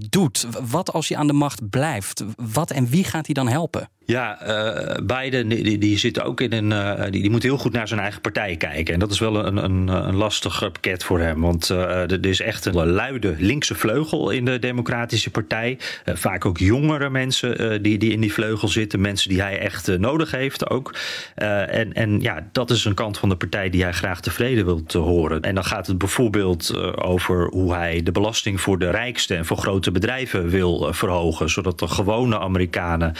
doet, 0.09 0.47
wat 0.69 0.93
als 0.93 1.09
hij 1.09 1.17
aan 1.17 1.27
de 1.27 1.33
macht 1.33 1.69
blijft? 1.69 2.23
Wat 2.35 2.71
en 2.71 2.87
wie 2.87 3.03
gaat 3.03 3.25
hij 3.25 3.33
dan 3.33 3.47
helpen? 3.47 3.89
Ja, 4.09 4.37
uh, 4.47 5.05
Biden 5.05 5.47
die, 5.47 5.77
die 5.77 5.97
zit 5.97 6.21
ook 6.21 6.41
in 6.41 6.53
een. 6.53 6.71
Uh, 6.71 7.11
die, 7.11 7.29
moet 7.29 7.43
heel 7.43 7.57
goed 7.57 7.71
naar 7.71 7.87
zijn 7.87 7.99
eigen 7.99 8.21
partij 8.21 8.55
kijken. 8.55 8.93
En 8.93 8.99
dat 8.99 9.11
is 9.11 9.19
wel 9.19 9.45
een, 9.45 9.57
een, 9.57 9.87
een 9.87 10.15
lastig 10.15 10.59
pakket 10.59 11.03
voor 11.03 11.19
hem. 11.19 11.41
Want 11.41 11.69
uh, 11.69 12.11
er 12.11 12.25
is 12.25 12.41
echt 12.41 12.65
een 12.65 12.87
luide 12.87 13.35
linkse 13.37 13.75
vleugel 13.75 14.29
in 14.29 14.45
de 14.45 14.59
Democratische 14.59 15.29
Partij. 15.29 15.77
vaak 16.05 16.45
ook 16.45 16.57
jongere 16.57 17.09
mensen 17.09 17.83
die, 17.83 17.97
die 17.97 18.11
in 18.11 18.21
die 18.21 18.33
vleugel 18.33 18.67
zitten. 18.67 19.01
Mensen 19.01 19.29
die 19.29 19.41
hij 19.41 19.59
echt 19.59 19.97
nodig 19.97 20.31
heeft 20.31 20.69
ook. 20.69 20.95
en, 21.35 21.93
en 21.93 22.21
ja, 22.21 22.47
dat 22.51 22.69
is 22.69 22.85
een 22.85 22.93
kant 22.93 23.17
van 23.17 23.29
de 23.29 23.35
partij 23.35 23.69
die 23.69 23.83
hij 23.83 23.93
graag 23.93 24.21
tevreden 24.21 24.65
wil 24.65 24.83
te 24.83 24.97
horen. 24.97 25.41
En 25.41 25.55
dan 25.55 25.65
gaat 25.65 25.87
het 25.87 25.97
bijvoorbeeld 25.97 26.77
over 26.97 27.47
hoe 27.47 27.73
hij 27.73 28.03
de 28.03 28.11
belasting 28.11 28.61
voor 28.61 28.79
de 28.79 28.89
rijkste 28.89 29.35
en 29.35 29.45
voor 29.45 29.57
grote 29.57 29.91
bedrijven 29.91 30.49
wil 30.49 30.93
verhogen. 30.93 31.49
Zodat 31.49 31.79
de 31.79 31.87
gewone 31.87 32.39
Amerikanen 32.39 33.13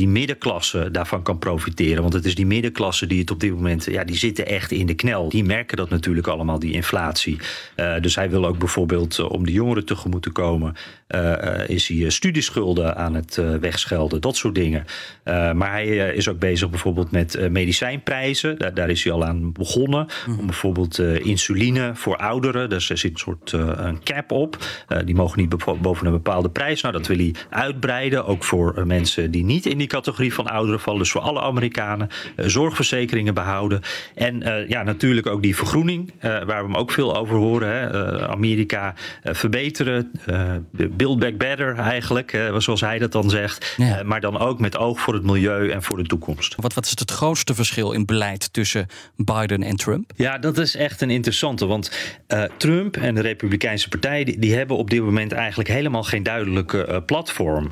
middenklasse 0.07 0.91
daarvan 0.91 1.23
kan 1.23 1.39
profiteren. 1.39 2.01
Want 2.01 2.13
het 2.13 2.25
is 2.25 2.35
die 2.35 2.45
middenklasse 2.45 3.07
die 3.07 3.19
het 3.19 3.31
op 3.31 3.39
dit 3.39 3.51
moment, 3.51 3.85
ja, 3.85 4.03
die 4.03 4.15
zitten 4.15 4.45
echt 4.45 4.71
in 4.71 4.85
de 4.85 4.93
knel. 4.93 5.29
Die 5.29 5.43
merken 5.43 5.77
dat 5.77 5.89
natuurlijk 5.89 6.27
allemaal, 6.27 6.59
die 6.59 6.73
inflatie. 6.73 7.37
Uh, 7.75 7.99
dus 8.01 8.15
hij 8.15 8.29
wil 8.29 8.45
ook 8.45 8.57
bijvoorbeeld, 8.57 9.17
uh, 9.17 9.31
om 9.31 9.45
de 9.45 9.51
jongeren 9.51 9.85
tegemoet 9.85 10.21
te 10.21 10.29
komen, 10.29 10.75
uh, 11.15 11.69
is 11.69 11.87
hij 11.87 12.09
studieschulden 12.09 12.95
aan 12.95 13.13
het 13.13 13.41
wegschelden, 13.59 14.21
dat 14.21 14.35
soort 14.35 14.55
dingen. 14.55 14.85
maar 15.23 15.71
hij 15.71 16.15
is 16.15 16.29
ook 16.29 16.39
bezig 16.39 16.69
bijvoorbeeld 16.69 17.11
met 17.11 17.49
medicijnprijzen. 17.49 18.57
Daar, 18.57 18.73
daar, 18.73 18.89
is 18.89 19.03
hij 19.03 19.13
al 19.13 19.25
aan 19.25 19.51
begonnen. 19.51 20.07
Mm. 20.27 20.39
Om 20.39 20.45
bijvoorbeeld 20.45 20.99
insuline 20.99 21.91
voor 21.95 22.17
ouderen. 22.17 22.69
Dus 22.69 22.89
er 22.89 22.97
zit 22.97 23.11
een 23.11 23.17
soort 23.17 23.51
een 23.51 24.03
cap 24.03 24.31
op. 24.31 24.57
die 25.05 25.15
mogen 25.15 25.39
niet 25.39 25.81
boven 25.81 26.05
een 26.05 26.11
bepaalde 26.11 26.49
prijs. 26.49 26.81
Nou, 26.81 26.93
dat 26.93 27.07
wil 27.07 27.17
hij 27.17 27.33
uitbreiden. 27.49 28.25
Ook 28.25 28.43
voor 28.43 28.87
mensen 28.87 29.31
die 29.31 29.43
niet 29.43 29.65
in 29.65 29.77
die 29.77 29.87
categorie 29.91 30.33
van 30.33 30.47
ouderen 30.47 30.79
vallen. 30.79 30.99
Dus 30.99 31.11
voor 31.11 31.21
alle 31.21 31.41
Amerikanen. 31.41 32.09
Uh, 32.35 32.45
zorgverzekeringen 32.47 33.33
behouden. 33.33 33.81
En 34.15 34.47
uh, 34.47 34.69
ja, 34.69 34.83
natuurlijk 34.83 35.27
ook 35.27 35.41
die 35.41 35.55
vergroening, 35.55 36.11
uh, 36.15 36.21
waar 36.21 36.45
we 36.45 36.53
hem 36.53 36.75
ook 36.75 36.91
veel 36.91 37.17
over 37.17 37.35
horen. 37.35 37.69
Hè. 37.71 38.27
Amerika 38.27 38.93
verbeteren, 39.23 40.11
build 40.71 41.19
back 41.19 41.37
better 41.37 41.75
eigenlijk, 41.75 42.51
zoals 42.57 42.81
hij 42.81 42.99
dat 42.99 43.11
dan 43.11 43.29
zegt. 43.29 43.73
Ja. 43.77 44.03
maar 44.03 44.21
dan 44.21 44.39
ook 44.39 44.59
met 44.59 44.77
oog 44.77 44.99
voor 44.99 45.13
het 45.13 45.23
milieu 45.23 45.69
en 45.69 45.83
voor 45.83 45.97
de 45.97 46.03
toekomst. 46.03 46.55
Wat, 46.55 46.73
wat 46.73 46.85
is 46.85 46.91
het 46.99 47.11
grootste 47.11 47.53
verschil 47.53 47.91
in 47.91 48.05
beleid 48.05 48.53
tussen 48.53 48.87
Biden 49.15 49.63
en 49.63 49.75
Trump? 49.75 50.11
Ja, 50.15 50.37
dat 50.37 50.57
is 50.57 50.75
echt 50.75 51.01
een 51.01 51.09
interessante. 51.09 51.65
Want 51.65 51.91
Trump 52.57 52.97
en 52.97 53.15
de 53.15 53.21
Republikeinse 53.21 53.89
Partij, 53.89 54.23
die, 54.23 54.39
die, 54.39 54.55
hebben 54.55 54.77
op 54.77 54.89
dit 54.89 55.01
moment 55.01 55.31
eigenlijk 55.31 55.69
helemaal 55.69 56.03
geen 56.03 56.23
duidelijke 56.23 57.03
platform. 57.05 57.71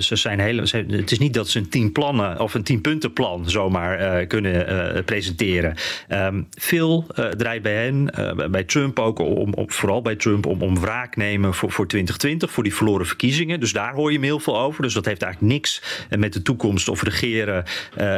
ze 0.00 0.16
zijn 0.16 0.40
hele, 0.40 0.66
ze, 0.66 0.84
het 0.88 1.10
is 1.10 1.18
niet 1.18 1.34
dat 1.38 1.48
ze 1.48 1.58
een 1.58 1.68
tien 1.68 1.92
plannen 1.92 2.40
of 2.40 2.54
een 2.54 2.62
tien 2.62 2.80
puntenplan 2.80 3.50
zomaar 3.50 4.20
uh, 4.20 4.26
kunnen 4.26 4.72
uh, 4.96 5.02
presenteren. 5.04 5.74
Um, 6.08 6.48
veel 6.50 7.06
uh, 7.18 7.26
draait 7.28 7.62
bij 7.62 7.84
hen, 7.84 8.10
bij 8.50 8.64
Trump 8.64 8.98
ook, 8.98 9.18
om, 9.18 9.54
om, 9.54 9.70
vooral 9.70 10.02
bij 10.02 10.16
Trump, 10.16 10.46
om, 10.46 10.62
om 10.62 10.80
wraak 10.80 11.16
nemen 11.16 11.54
voor, 11.54 11.72
voor 11.72 11.86
2020, 11.86 12.50
voor 12.50 12.62
die 12.62 12.74
verloren 12.74 13.06
verkiezingen. 13.06 13.60
Dus 13.60 13.72
daar 13.72 13.94
hoor 13.94 14.08
je 14.08 14.16
hem 14.16 14.24
heel 14.24 14.40
veel 14.40 14.58
over. 14.58 14.82
Dus 14.82 14.94
dat 14.94 15.04
heeft 15.04 15.22
eigenlijk 15.22 15.52
niks 15.52 15.82
met 16.18 16.32
de 16.32 16.42
toekomst 16.42 16.88
of 16.88 17.02
regeren 17.02 17.64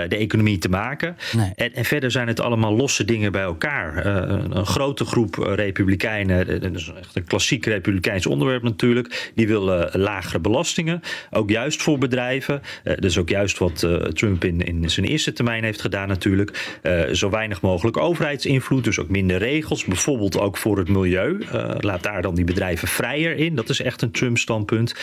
de 0.09 0.17
economie 0.17 0.59
te 0.59 0.69
maken. 0.69 1.17
Nee. 1.37 1.53
En, 1.57 1.75
en, 1.75 1.85
verder 1.85 2.11
zijn 2.11 2.29
het 2.29 2.41
allemaal 2.41 2.77
losse 2.77 3.05
dingen 3.05 3.33
bij 3.33 3.43
elkaar. 3.43 4.07
Een, 4.07 4.57
een, 4.57 4.67
grote 4.67 5.05
groep 5.05 5.35
republikeinen, 5.35 6.61
dat 6.61 6.75
is 6.75 6.93
echt 6.99 7.17
een 7.17 7.25
klassiek 7.25 7.67
republikeins 7.67 8.27
onderwerp 8.27 8.63
natuurlijk, 8.63 9.31
die 9.35 9.47
willen 9.47 10.01
lagere 10.01 10.39
belastingen. 10.39 11.01
Ook 11.31 11.51
juist 11.51 11.83
voor 11.83 11.99
bedrijven. 11.99 12.63
Dat 13.01 13.11
is 13.11 13.19
ook 13.19 13.29
juist 13.29 13.59
wat 13.59 13.83
uh, 13.83 13.97
Trump 13.97 14.45
in, 14.45 14.61
in 14.61 14.91
zijn 14.91 15.07
eerste 15.07 15.33
termijn 15.33 15.65
heeft 15.65 15.81
gedaan 15.81 16.09
natuurlijk. 16.09 16.79
Uh, 16.83 17.03
zo 17.13 17.31
weinig 17.31 17.61
mogelijk 17.61 17.97
overheidsinvloed, 17.97 18.85
dus 18.85 18.99
ook 18.99 19.09
minder 19.09 19.39
regels. 19.39 19.85
Bijvoorbeeld 19.85 20.39
ook 20.39 20.57
voor 20.57 20.79
het 20.79 20.89
milieu. 20.89 21.39
Uh, 21.39 21.75
laat 21.79 22.03
daar 22.03 22.23
dan 22.23 22.35
die 22.35 22.45
bedrijven 22.45 22.89
vrijer 22.89 23.37
in. 23.37 23.55
Dat 23.55 23.69
is 23.69 23.81
echt 23.81 24.03
een 24.03 24.11
Trump-standpunt. 24.11 24.95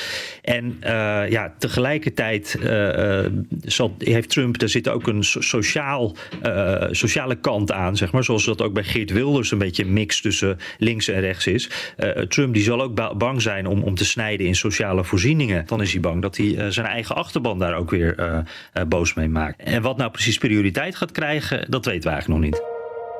En 0.41 0.77
ja, 1.29 1.53
tegelijkertijd 1.59 2.59
heeft 3.97 4.29
Trump, 4.29 4.57
daar 4.57 4.69
zit 4.69 4.89
ook 4.89 5.07
een 5.07 5.23
sociaal, 5.23 6.15
sociale 6.91 7.35
kant 7.35 7.71
aan, 7.71 7.97
zeg 7.97 8.11
maar. 8.11 8.23
Zoals 8.23 8.45
dat 8.45 8.61
ook 8.61 8.73
bij 8.73 8.83
Geert 8.83 9.11
Wilders 9.11 9.51
een 9.51 9.57
beetje 9.57 9.83
een 9.83 9.93
mix 9.93 10.21
tussen 10.21 10.57
links 10.77 11.07
en 11.07 11.19
rechts 11.19 11.47
is. 11.47 11.69
Trump 12.27 12.53
die 12.53 12.63
zal 12.63 12.81
ook 12.81 13.17
bang 13.17 13.41
zijn 13.41 13.67
om, 13.67 13.83
om 13.83 13.95
te 13.95 14.05
snijden 14.05 14.47
in 14.47 14.55
sociale 14.55 15.03
voorzieningen. 15.03 15.63
Dan 15.65 15.81
is 15.81 15.91
hij 15.91 16.01
bang 16.01 16.21
dat 16.21 16.37
hij 16.37 16.71
zijn 16.71 16.87
eigen 16.87 17.15
achterban 17.15 17.59
daar 17.59 17.75
weer 17.89 18.19
uh, 18.19 18.37
uh, 18.73 18.83
boos 18.83 19.13
mee 19.13 19.29
maakt. 19.29 19.61
En 19.61 19.81
wat 19.81 19.97
nou 19.97 20.11
precies 20.11 20.37
prioriteit 20.37 20.95
gaat 20.95 21.11
krijgen, 21.11 21.71
dat 21.71 21.85
weten 21.85 22.03
we 22.03 22.09
eigenlijk 22.09 22.41
nog 22.41 22.51
niet. 22.51 22.75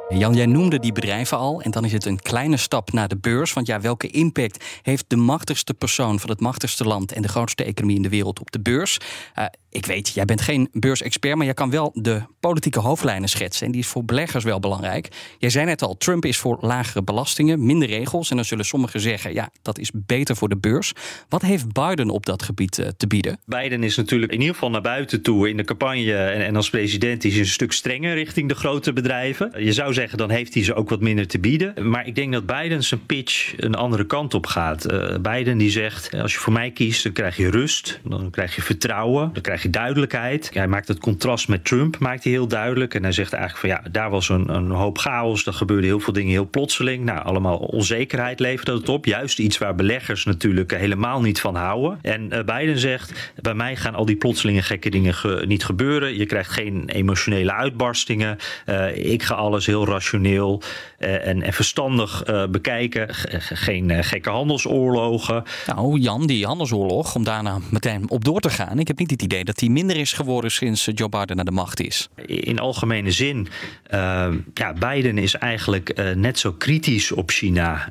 Jan, 0.09 0.33
jij 0.33 0.45
noemde 0.45 0.79
die 0.79 0.91
bedrijven 0.91 1.37
al. 1.37 1.61
En 1.61 1.71
dan 1.71 1.85
is 1.85 1.91
het 1.91 2.05
een 2.05 2.19
kleine 2.19 2.57
stap 2.57 2.91
naar 2.91 3.07
de 3.07 3.17
beurs. 3.17 3.53
Want 3.53 3.67
ja, 3.67 3.81
welke 3.81 4.07
impact 4.07 4.65
heeft 4.81 5.05
de 5.07 5.15
machtigste 5.15 5.73
persoon 5.73 6.19
van 6.19 6.29
het 6.29 6.39
machtigste 6.39 6.83
land 6.83 7.11
en 7.11 7.21
de 7.21 7.27
grootste 7.27 7.63
economie 7.63 7.95
in 7.95 8.01
de 8.01 8.09
wereld 8.09 8.39
op 8.39 8.51
de 8.51 8.59
beurs? 8.59 8.99
Uh, 9.39 9.45
ik 9.77 9.85
weet, 9.85 10.09
jij 10.09 10.25
bent 10.25 10.41
geen 10.41 10.69
beursexpert, 10.71 11.35
maar 11.35 11.45
jij 11.45 11.53
kan 11.53 11.69
wel 11.69 11.91
de 11.93 12.21
politieke 12.39 12.79
hoofdlijnen 12.79 13.29
schetsen. 13.29 13.65
En 13.65 13.71
die 13.71 13.81
is 13.81 13.87
voor 13.87 14.05
beleggers 14.05 14.43
wel 14.43 14.59
belangrijk. 14.59 15.07
Jij 15.37 15.49
zei 15.49 15.65
net 15.65 15.81
al, 15.81 15.97
Trump 15.97 16.25
is 16.25 16.37
voor 16.37 16.57
lagere 16.61 17.03
belastingen, 17.03 17.65
minder 17.65 17.87
regels. 17.87 18.29
En 18.29 18.35
dan 18.35 18.45
zullen 18.45 18.65
sommigen 18.65 18.99
zeggen, 18.99 19.33
ja, 19.33 19.49
dat 19.61 19.79
is 19.79 19.91
beter 19.93 20.35
voor 20.35 20.49
de 20.49 20.57
beurs. 20.57 20.93
Wat 21.29 21.41
heeft 21.41 21.73
Biden 21.73 22.09
op 22.09 22.25
dat 22.25 22.43
gebied 22.43 22.77
uh, 22.77 22.87
te 22.97 23.07
bieden? 23.07 23.39
Biden 23.45 23.83
is 23.83 23.95
natuurlijk 23.95 24.31
in 24.31 24.39
ieder 24.39 24.53
geval 24.53 24.69
naar 24.69 24.81
buiten 24.81 25.21
toe 25.21 25.49
in 25.49 25.57
de 25.57 25.63
campagne 25.63 26.13
en, 26.13 26.55
als 26.55 26.69
president 26.69 27.23
is 27.23 27.31
hij 27.31 27.41
een 27.41 27.47
stuk 27.47 27.71
strenger 27.71 28.13
richting 28.13 28.49
de 28.49 28.55
grote 28.55 28.93
bedrijven. 28.93 29.51
Je 29.57 29.73
zou 29.73 29.93
zeggen, 29.93 30.17
dan 30.17 30.29
heeft 30.29 30.53
hij 30.53 30.63
ze 30.63 30.73
ook 30.73 30.89
wat 30.89 31.01
minder 31.01 31.27
te 31.27 31.39
bieden. 31.39 31.89
Maar 31.89 32.07
ik 32.07 32.15
denk 32.15 32.33
dat 32.33 32.45
Biden 32.45 32.83
zijn 32.83 33.05
pitch 33.05 33.53
een 33.57 33.75
andere 33.75 34.05
kant 34.05 34.33
op 34.33 34.45
gaat. 34.45 34.91
Uh, 34.91 35.15
Biden 35.21 35.57
die 35.57 35.69
zegt, 35.69 36.13
als 36.13 36.33
je 36.33 36.39
voor 36.39 36.53
mij 36.53 36.71
kiest, 36.71 37.03
dan 37.03 37.11
krijg 37.11 37.37
je 37.37 37.49
rust, 37.49 37.99
dan 38.03 38.29
krijg 38.29 38.55
je 38.55 38.61
vertrouwen, 38.61 39.29
dan 39.33 39.41
krijg 39.41 39.61
je 39.61 39.66
duidelijkheid. 39.69 40.49
Hij 40.53 40.67
maakt 40.67 40.87
het 40.87 40.99
contrast 40.99 41.47
met 41.47 41.65
Trump 41.65 41.99
maakt 41.99 42.23
hij 42.23 42.31
heel 42.31 42.47
duidelijk. 42.47 42.93
En 42.93 43.03
hij 43.03 43.11
zegt 43.11 43.33
eigenlijk 43.33 43.73
van 43.73 43.83
ja, 43.83 43.91
daar 43.91 44.09
was 44.09 44.29
een, 44.29 44.49
een 44.49 44.71
hoop 44.71 44.97
chaos. 44.97 45.45
Er 45.45 45.53
gebeurde 45.53 45.87
heel 45.87 45.99
veel 45.99 46.13
dingen 46.13 46.31
heel 46.31 46.49
plotseling. 46.49 47.03
Nou, 47.03 47.23
allemaal 47.23 47.57
onzekerheid 47.57 48.39
leverde 48.39 48.73
het 48.73 48.89
op. 48.89 49.05
Juist 49.05 49.39
iets 49.39 49.57
waar 49.57 49.75
beleggers 49.75 50.25
natuurlijk 50.25 50.71
helemaal 50.77 51.21
niet 51.21 51.41
van 51.41 51.55
houden. 51.55 51.99
En 52.01 52.33
uh, 52.33 52.43
Biden 52.43 52.79
zegt, 52.79 53.31
bij 53.41 53.53
mij 53.53 53.75
gaan 53.75 53.95
al 53.95 54.05
die 54.05 54.15
plotselinge 54.15 54.61
gekke 54.61 54.89
dingen 54.89 55.13
ge 55.13 55.43
niet 55.47 55.65
gebeuren. 55.65 56.17
Je 56.17 56.25
krijgt 56.25 56.51
geen 56.51 56.89
emotionele 56.89 57.53
uitbarstingen. 57.53 58.37
Uh, 58.65 59.11
ik 59.11 59.23
ga 59.23 59.35
alles 59.35 59.65
heel 59.65 59.85
rationeel 59.85 60.61
uh, 60.99 61.27
en, 61.27 61.41
en, 61.41 61.53
verstandig 61.53 62.23
bekijken. 62.49 63.07
geen 63.39 64.03
gekke 64.03 64.29
handelsoorlogen. 64.29 65.43
Nou, 65.65 65.99
Jan, 65.99 66.27
die 66.27 66.45
handelsoorlog, 66.45 67.15
om 67.15 67.23
daarna 67.23 67.57
meteen 67.71 68.09
op 68.09 68.25
door 68.25 68.39
te 68.39 68.49
gaan. 68.49 68.79
Ik 68.79 68.87
heb 68.87 68.99
niet 68.99 69.11
het 69.11 69.21
idee 69.21 69.43
dat 69.47 69.57
die 69.57 69.71
minder 69.71 69.97
is 69.97 70.13
geworden 70.13 70.51
sinds 70.51 70.89
Joe 70.93 71.09
Biden 71.09 71.35
naar 71.35 71.45
de 71.45 71.51
macht 71.51 71.79
is. 71.79 72.09
In 72.25 72.59
algemene 72.59 73.11
zin, 73.11 73.47
uh, 73.93 74.27
ja, 74.53 74.73
Biden 74.73 75.17
is 75.17 75.33
eigenlijk 75.33 75.99
uh, 75.99 76.11
net 76.11 76.39
zo 76.39 76.51
kritisch 76.51 77.11
op 77.11 77.29
China. 77.29 77.89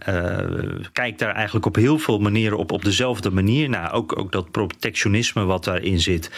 Kijkt 0.92 1.18
daar 1.18 1.34
eigenlijk 1.34 1.66
op 1.66 1.74
heel 1.74 1.98
veel 1.98 2.18
manieren 2.18 2.58
op, 2.58 2.72
op 2.72 2.84
dezelfde 2.84 3.30
manier 3.30 3.68
naar. 3.68 3.92
Ook, 3.92 4.18
ook 4.18 4.32
dat 4.32 4.50
protectionisme 4.50 5.44
wat 5.44 5.64
daarin 5.64 6.00
zit. 6.00 6.30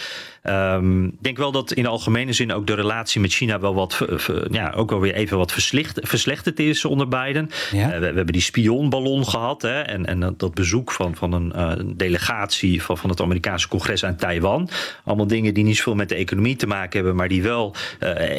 Um, 0.42 1.04
ik 1.04 1.22
denk 1.22 1.36
wel 1.36 1.52
dat 1.52 1.72
in 1.72 1.82
de 1.82 1.88
algemene 1.88 2.32
zin 2.32 2.52
ook 2.52 2.66
de 2.66 2.74
relatie 2.74 3.20
met 3.20 3.32
China 3.32 3.60
wel 3.60 3.74
wat, 3.74 4.00
ja, 4.50 4.72
ook 4.72 4.90
wel 4.90 5.00
weer 5.00 5.14
even 5.14 5.38
wat 5.38 5.52
verslechterd 6.02 6.58
is 6.58 6.84
onder 6.84 7.08
Biden. 7.08 7.50
Ja? 7.72 7.86
Uh, 7.86 7.92
we, 7.92 7.98
we, 7.98 8.06
hebben 8.06 8.32
die 8.32 8.42
spionballon 8.42 9.26
gehad 9.26 9.62
hè, 9.62 9.80
en, 9.80 10.06
en 10.06 10.34
dat 10.36 10.54
bezoek 10.54 10.92
van, 10.92 11.16
van 11.16 11.32
een 11.32 11.52
uh, 11.56 11.72
delegatie 11.96 12.82
van, 12.82 12.98
van 12.98 13.10
het 13.10 13.20
Amerikaanse 13.20 13.68
congres 13.68 14.04
aan 14.04 14.16
Taiwan. 14.16 14.68
Allemaal 15.08 15.26
dingen 15.26 15.54
die 15.54 15.64
niet 15.64 15.76
zoveel 15.76 15.94
met 15.94 16.08
de 16.08 16.14
economie 16.14 16.56
te 16.56 16.66
maken 16.66 16.98
hebben, 16.98 17.16
maar 17.16 17.28
die 17.28 17.42
wel 17.42 17.74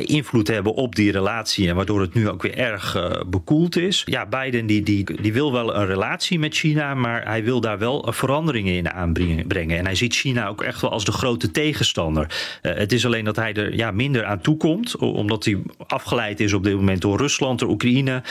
invloed 0.06 0.48
hebben 0.48 0.74
op 0.74 0.96
die 0.96 1.12
relatie 1.12 1.70
en 1.70 1.76
waardoor 1.76 2.02
het 2.02 2.14
nu 2.14 2.30
ook 2.30 2.42
weer 2.42 2.58
erg 2.58 2.98
bekoeld 3.28 3.78
is. 3.78 4.02
Ja, 4.06 4.26
Biden 4.26 4.66
die, 4.66 4.84
die, 4.84 5.22
die 5.22 5.34
wil 5.34 5.52
wel 5.52 5.76
een 5.76 5.86
relatie 5.86 6.40
met 6.40 6.56
China, 6.56 6.94
maar 6.94 7.26
hij 7.26 7.44
wil 7.44 7.62
daar 7.62 7.78
wel 7.80 8.08
veranderingen 8.10 8.74
in 8.74 8.92
aanbrengen. 8.92 9.78
En 9.78 9.86
hij 9.86 9.96
ziet 9.96 10.16
China 10.16 10.48
ook 10.48 10.64
echt 10.64 10.82
wel 10.82 10.92
als 10.92 11.06
de 11.06 11.12
grote 11.12 11.52
tegenstander. 11.52 12.58
het 12.62 12.92
is 12.92 13.06
alleen 13.06 13.26
dat 13.26 13.36
hij 13.36 13.54
er 13.54 13.76
ja, 13.76 13.92
minder 13.92 14.26
aan 14.26 14.42
toekomt, 14.42 14.96
omdat 14.98 15.46
hij 15.46 15.62
afgeleid 15.88 16.40
is 16.40 16.54
op 16.54 16.64
dit 16.64 16.76
moment 16.76 17.02
door 17.02 17.18
Rusland, 17.18 17.60
door 17.60 17.70
Oekraïne, 17.70 18.24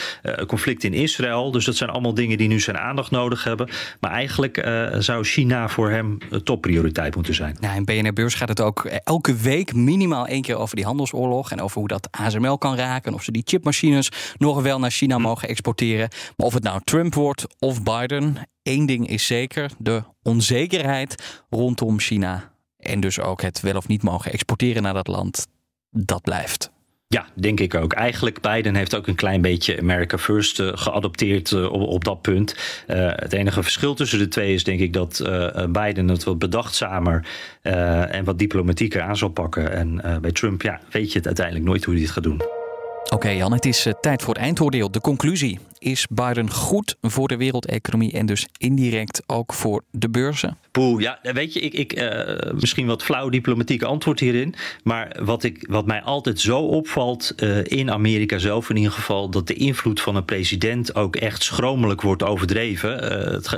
conflict 0.47 0.83
in 0.83 0.93
Israël. 0.93 1.51
Dus 1.51 1.65
dat 1.65 1.75
zijn 1.75 1.89
allemaal 1.89 2.13
dingen 2.13 2.37
die 2.37 2.47
nu 2.47 2.59
zijn 2.59 2.77
aandacht 2.77 3.11
nodig 3.11 3.43
hebben. 3.43 3.69
Maar 3.99 4.11
eigenlijk 4.11 4.67
zou 4.99 5.23
China 5.23 5.69
voor 5.69 5.89
hem 5.89 6.17
topprioriteit 6.43 7.15
moeten 7.15 7.33
zijn. 7.33 7.57
Nou, 7.59 7.75
in 7.75 7.85
BNR 7.85 8.13
Beurs 8.13 8.28
gaat 8.35 8.49
het 8.49 8.61
ook 8.61 8.85
elke 8.85 9.35
week 9.35 9.73
minimaal 9.73 10.27
één 10.27 10.41
keer 10.41 10.57
over 10.57 10.75
die 10.75 10.85
handelsoorlog. 10.85 11.51
En 11.51 11.61
over 11.61 11.79
hoe 11.79 11.87
dat 11.87 12.07
ASML 12.11 12.57
kan 12.57 12.75
raken. 12.75 13.13
Of 13.13 13.23
ze 13.23 13.31
die 13.31 13.43
chipmachines 13.45 14.11
nog 14.37 14.61
wel 14.61 14.79
naar 14.79 14.91
China 14.91 15.15
hm. 15.15 15.21
mogen 15.21 15.47
exporteren. 15.47 16.09
Maar 16.37 16.47
of 16.47 16.53
het 16.53 16.63
nou 16.63 16.81
Trump 16.83 17.13
wordt 17.13 17.47
of 17.59 17.83
Biden. 17.83 18.37
één 18.61 18.85
ding 18.85 19.07
is 19.07 19.25
zeker: 19.25 19.71
de 19.77 20.03
onzekerheid 20.23 21.43
rondom 21.49 21.99
China. 21.99 22.51
En 22.77 22.99
dus 22.99 23.19
ook 23.19 23.41
het 23.41 23.59
wel 23.59 23.75
of 23.75 23.87
niet 23.87 24.03
mogen 24.03 24.31
exporteren 24.31 24.81
naar 24.81 24.93
dat 24.93 25.07
land. 25.07 25.47
Dat 25.89 26.21
blijft. 26.21 26.71
Ja, 27.13 27.27
denk 27.33 27.59
ik 27.59 27.75
ook. 27.75 27.93
Eigenlijk 27.93 28.41
Biden 28.41 28.75
heeft 28.75 28.95
ook 28.95 29.07
een 29.07 29.15
klein 29.15 29.41
beetje 29.41 29.79
America 29.79 30.17
First 30.17 30.59
uh, 30.59 30.71
geadopteerd 30.73 31.51
uh, 31.51 31.71
op, 31.71 31.81
op, 31.81 32.03
dat 32.03 32.21
punt. 32.21 32.55
Uh, 32.87 33.11
het 33.15 33.33
enige 33.33 33.63
verschil 33.63 33.93
tussen 33.93 34.19
de 34.19 34.27
twee 34.27 34.53
is 34.53 34.63
denk 34.63 34.79
ik 34.79 34.93
dat 34.93 35.29
Biden 35.69 36.07
het 36.07 36.23
wat 36.23 36.39
bedachtzamer 36.39 37.27
en 37.61 38.23
wat 38.23 38.39
diplomatieker 38.39 39.01
aan 39.01 39.17
zal 39.17 39.29
pakken. 39.29 39.71
En 39.71 40.21
bij 40.21 40.31
Trump 40.31 40.61
ja, 40.61 40.79
weet 40.91 41.11
je 41.11 41.17
het 41.17 41.27
uiteindelijk 41.27 41.65
nooit 41.65 41.83
hoe 41.83 41.93
hij 41.93 42.03
het 42.03 42.11
gaat 42.11 42.23
doen. 42.23 42.58
Oké 43.09 43.29
Jan, 43.29 43.53
het 43.53 43.65
is 43.65 43.87
tijd 44.01 44.21
voor 44.21 44.33
het 44.33 44.43
eindoordeel. 44.43 44.91
De 44.91 45.01
conclusie. 45.01 45.59
Is 45.79 46.07
Biden 46.09 46.51
goed 46.51 46.95
voor 47.01 47.27
de 47.27 47.37
wereldeconomie 47.37 48.11
en 48.11 48.25
dus 48.25 48.47
indirect 48.57 49.21
ook 49.25 49.53
voor 49.53 49.83
de 49.91 50.09
beurzen? 50.09 50.57
Poeh, 50.71 51.01
ja, 51.01 51.19
weet 51.21 51.53
je, 51.53 51.59
ik, 51.59 51.73
ik 51.73 52.01
uh, 52.01 52.51
misschien 52.53 52.87
wat 52.87 53.03
flauw 53.03 53.29
diplomatiek 53.29 53.83
antwoord 53.83 54.19
hierin. 54.19 54.55
Maar 54.83 55.15
wat, 55.23 55.43
ik, 55.43 55.65
wat 55.69 55.85
mij 55.85 56.01
altijd 56.01 56.39
zo 56.39 56.59
opvalt 56.59 57.33
uh, 57.37 57.57
in 57.63 57.91
Amerika 57.91 58.37
zelf 58.37 58.69
in 58.69 58.75
ieder 58.75 58.91
geval, 58.91 59.29
dat 59.29 59.47
de 59.47 59.53
invloed 59.53 60.01
van 60.01 60.15
een 60.15 60.25
president 60.25 60.95
ook 60.95 61.15
echt 61.15 61.43
schromelijk 61.43 62.01
wordt 62.01 62.23
overdreven. 62.23 62.99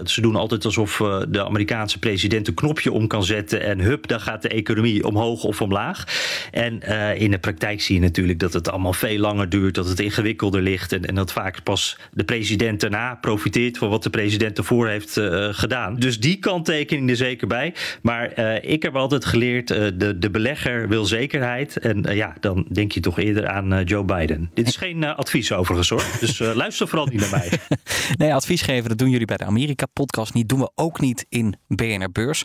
Ze 0.03 0.22
doen 0.22 0.36
altijd 0.36 0.65
alsof 0.65 0.98
de 1.29 1.46
Amerikaanse 1.46 2.00
president 2.00 2.48
een 2.48 2.53
knopje 2.53 2.91
om 2.91 3.08
kan 3.08 3.24
zetten 3.24 3.62
en 3.62 3.79
hup, 3.79 4.08
dan 4.08 4.20
gaat 4.20 4.41
de 4.41 4.50
economie 4.50 5.05
omhoog 5.05 5.43
of 5.43 5.62
omlaag. 5.62 6.05
En 6.51 6.81
in 7.17 7.31
de 7.31 7.39
praktijk 7.39 7.81
zie 7.81 7.96
je 7.96 8.01
natuurlijk 8.01 8.39
dat 8.39 8.53
het 8.53 8.70
allemaal 8.70 8.93
veel 8.93 9.17
langer 9.17 9.41
duurt, 9.50 9.76
dat 9.76 9.88
het 9.88 10.00
ingewikkelder 10.00 10.62
ligt 10.62 10.92
en, 10.92 11.06
en 11.06 11.16
dat 11.16 11.32
vaak 11.32 11.64
pas 11.64 11.98
de 12.12 12.24
president 12.24 12.80
daarna 12.80 13.16
profiteert 13.16 13.78
van 13.78 13.90
wat 13.90 14.04
de 14.04 14.10
president 14.10 14.58
ervoor 14.58 14.88
heeft 14.88 15.20
gedaan. 15.52 15.96
Dus 15.96 16.20
die 16.20 16.38
kanttekening 16.40 17.10
er 17.10 17.16
zeker 17.16 17.48
bij. 17.48 17.74
Maar 18.02 18.40
uh, 18.40 18.72
ik 18.72 18.84
heb 18.84 18.96
altijd 18.96 19.26
geleerd, 19.26 19.72
uh, 19.72 19.78
de, 19.96 20.18
de 20.18 20.30
belegger 20.30 20.88
wil 20.88 21.06
zekerheid. 21.06 21.78
En 21.78 22.16
ja, 22.16 22.36
dan 22.40 22.66
denk 22.72 22.92
je 22.92 23.00
toch 23.00 23.20
eerder 23.20 23.48
aan 23.48 23.84
Joe 23.84 24.04
Biden. 24.04 24.52
Dit 24.54 24.68
is 24.68 24.76
geen 24.76 25.04
advies 25.04 25.52
overigens 25.52 25.90
hoor. 25.90 26.06
Dus 26.20 26.40
luister 26.64 26.88
vooral 26.88 27.08
niet 27.08 27.20
naar 27.20 27.30
mij. 27.30 27.60
nee, 28.18 28.34
advies 28.34 28.62
geven, 28.62 28.90
dat 28.90 28.98
doen 28.98 29.10
jullie 29.10 29.28
bij 29.28 29.38
de 29.38 29.46
Amerika-podcast 29.46 30.34
niet. 30.34 30.50
Doen 30.50 30.60
we 30.60 30.72
ook 30.76 31.00
niet 31.00 31.26
in 31.30 31.56
BNR 31.68 32.12
Beurs. 32.12 32.44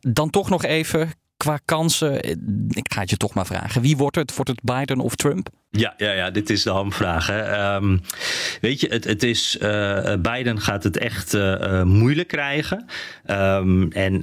dan 0.00 0.30
toch 0.30 0.50
nog 0.50 0.64
even 0.64 1.10
qua 1.36 1.58
kansen. 1.64 2.22
Ik 2.68 2.92
ga 2.92 3.00
het 3.00 3.10
je 3.10 3.16
toch 3.16 3.34
maar 3.34 3.46
vragen. 3.46 3.82
Wie 3.82 3.96
wordt 3.96 4.16
het? 4.16 4.34
Wordt 4.34 4.50
het 4.50 4.62
Biden 4.62 4.98
of 4.98 5.14
Trump? 5.14 5.48
Ja, 5.78 5.94
ja, 5.96 6.12
ja, 6.12 6.30
dit 6.30 6.50
is 6.50 6.62
de 6.62 6.70
hamvraag. 6.70 7.26
Hè. 7.26 7.74
Um, 7.74 8.00
weet 8.60 8.80
je, 8.80 8.88
het, 8.88 9.04
het 9.04 9.22
is, 9.22 9.58
uh, 9.62 10.14
Biden 10.18 10.60
gaat 10.60 10.84
het 10.84 10.96
echt 10.96 11.34
uh, 11.34 11.82
moeilijk 11.82 12.28
krijgen. 12.28 12.86
Um, 13.26 13.92
en 13.92 14.20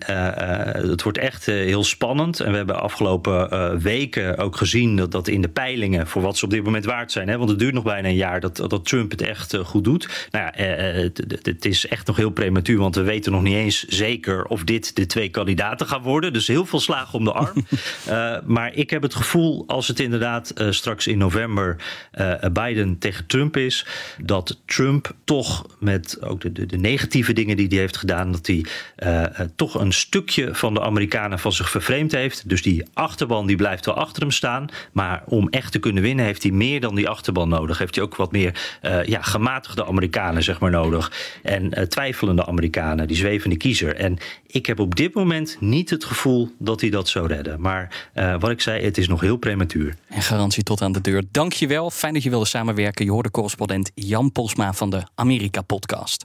het 0.89 1.03
wordt 1.03 1.17
echt 1.17 1.45
heel 1.45 1.83
spannend. 1.83 2.39
En 2.39 2.51
we 2.51 2.57
hebben 2.57 2.81
afgelopen 2.81 3.81
weken 3.81 4.37
ook 4.37 4.55
gezien 4.55 4.95
dat, 4.95 5.11
dat 5.11 5.27
in 5.27 5.41
de 5.41 5.49
peilingen, 5.49 6.07
voor 6.07 6.21
wat 6.21 6.37
ze 6.37 6.45
op 6.45 6.51
dit 6.51 6.63
moment 6.63 6.85
waard 6.85 7.11
zijn, 7.11 7.27
hè, 7.27 7.37
want 7.37 7.49
het 7.49 7.59
duurt 7.59 7.73
nog 7.73 7.83
bijna 7.83 8.07
een 8.07 8.15
jaar 8.15 8.39
dat, 8.39 8.55
dat 8.55 8.85
Trump 8.85 9.11
het 9.11 9.21
echt 9.21 9.57
goed 9.57 9.83
doet. 9.83 10.27
Nou 10.31 10.45
ja, 10.45 10.63
het, 10.63 11.23
het, 11.41 11.65
is 11.65 11.87
echt 11.87 12.07
nog 12.07 12.15
heel 12.15 12.29
prematuur, 12.29 12.77
want 12.77 12.95
we 12.95 13.01
weten 13.03 13.31
nog 13.31 13.41
niet 13.41 13.55
eens 13.55 13.83
zeker 13.83 14.45
of 14.45 14.63
dit 14.63 14.95
de 14.95 15.05
twee 15.05 15.29
kandidaten 15.29 15.87
gaan 15.87 16.01
worden. 16.01 16.33
Dus 16.33 16.47
heel 16.47 16.65
veel 16.65 16.79
slagen 16.79 17.19
om 17.19 17.23
de 17.23 17.31
arm. 17.31 17.65
maar 18.55 18.73
ik 18.73 18.89
heb 18.89 19.01
het 19.01 19.15
gevoel, 19.15 19.63
als 19.67 19.87
het 19.87 19.99
inderdaad 19.99 20.53
straks 20.69 21.07
in 21.07 21.17
november 21.17 21.37
uh, 21.47 22.33
Biden 22.53 22.97
tegen 22.97 23.25
Trump 23.25 23.57
is, 23.57 23.85
dat 24.21 24.59
Trump 24.65 25.15
toch 25.23 25.65
met 25.79 26.17
ook 26.21 26.41
de, 26.41 26.65
de, 26.65 26.77
negatieve 26.77 27.33
dingen 27.33 27.57
die 27.57 27.67
hij 27.67 27.77
heeft 27.77 27.97
gedaan, 27.97 28.31
dat 28.31 28.47
hij 28.47 28.65
uh, 28.97 29.23
toch 29.55 29.79
een 29.79 29.93
stukje 29.93 30.55
van 30.55 30.73
de 30.73 30.81
Amerikanen 30.81 31.39
van 31.39 31.51
zich 31.51 31.69
vervreemd 31.69 32.11
heeft. 32.11 32.49
Dus 32.49 32.61
die 32.61 32.85
achterban 32.93 33.47
die 33.47 33.55
blijft 33.55 33.85
wel 33.85 33.95
achter 33.95 34.21
hem 34.21 34.31
staan, 34.31 34.67
maar 34.91 35.23
om 35.25 35.49
echt 35.49 35.71
te 35.71 35.79
kunnen 35.79 36.03
winnen 36.03 36.25
heeft 36.25 36.43
hij 36.43 36.51
meer 36.51 36.79
dan 36.79 36.95
die 36.95 37.09
achterban 37.09 37.49
nodig. 37.49 37.77
Heeft 37.77 37.95
hij 37.95 38.03
ook 38.03 38.15
wat 38.15 38.31
meer 38.31 38.79
ja, 39.05 39.21
gematigde 39.21 39.85
Amerikanen 39.85 40.43
zeg 40.43 40.59
maar 40.59 40.71
nodig 40.71 41.11
en 41.43 41.89
twijfelende 41.89 42.45
Amerikanen, 42.45 43.07
die 43.07 43.17
zwevende 43.17 43.57
kiezer. 43.57 43.95
En 43.95 44.17
ik 44.47 44.65
heb 44.65 44.79
op 44.79 44.95
dit 44.95 45.13
moment 45.13 45.57
niet 45.59 45.89
het 45.89 46.03
gevoel 46.03 46.55
dat 46.57 46.81
hij 46.81 46.89
dat 46.89 47.07
zou 47.07 47.27
redden. 47.27 47.61
Maar 47.61 48.09
wat 48.39 48.49
ik 48.49 48.61
zei, 48.61 48.83
het 48.83 48.97
is 48.97 49.07
nog 49.07 49.21
heel 49.21 49.37
prematuur. 49.37 49.95
En 50.07 50.21
garantie 50.21 50.63
tot 50.63 50.81
aan 50.81 50.91
de 50.91 51.01
deur 51.01 51.23
dankjewel. 51.31 51.89
Fijn 51.89 52.13
dat 52.13 52.23
je 52.23 52.29
wilde 52.29 52.45
samenwerken. 52.45 53.05
Je 53.05 53.11
hoorde 53.11 53.31
correspondent 53.31 53.91
Jan 53.93 54.31
Polsma 54.31 54.73
van 54.73 54.89
de 54.89 55.03
Amerika-podcast. 55.15 56.23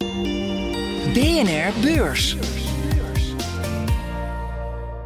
BNR 1.12 1.80
Beurs. 1.80 2.36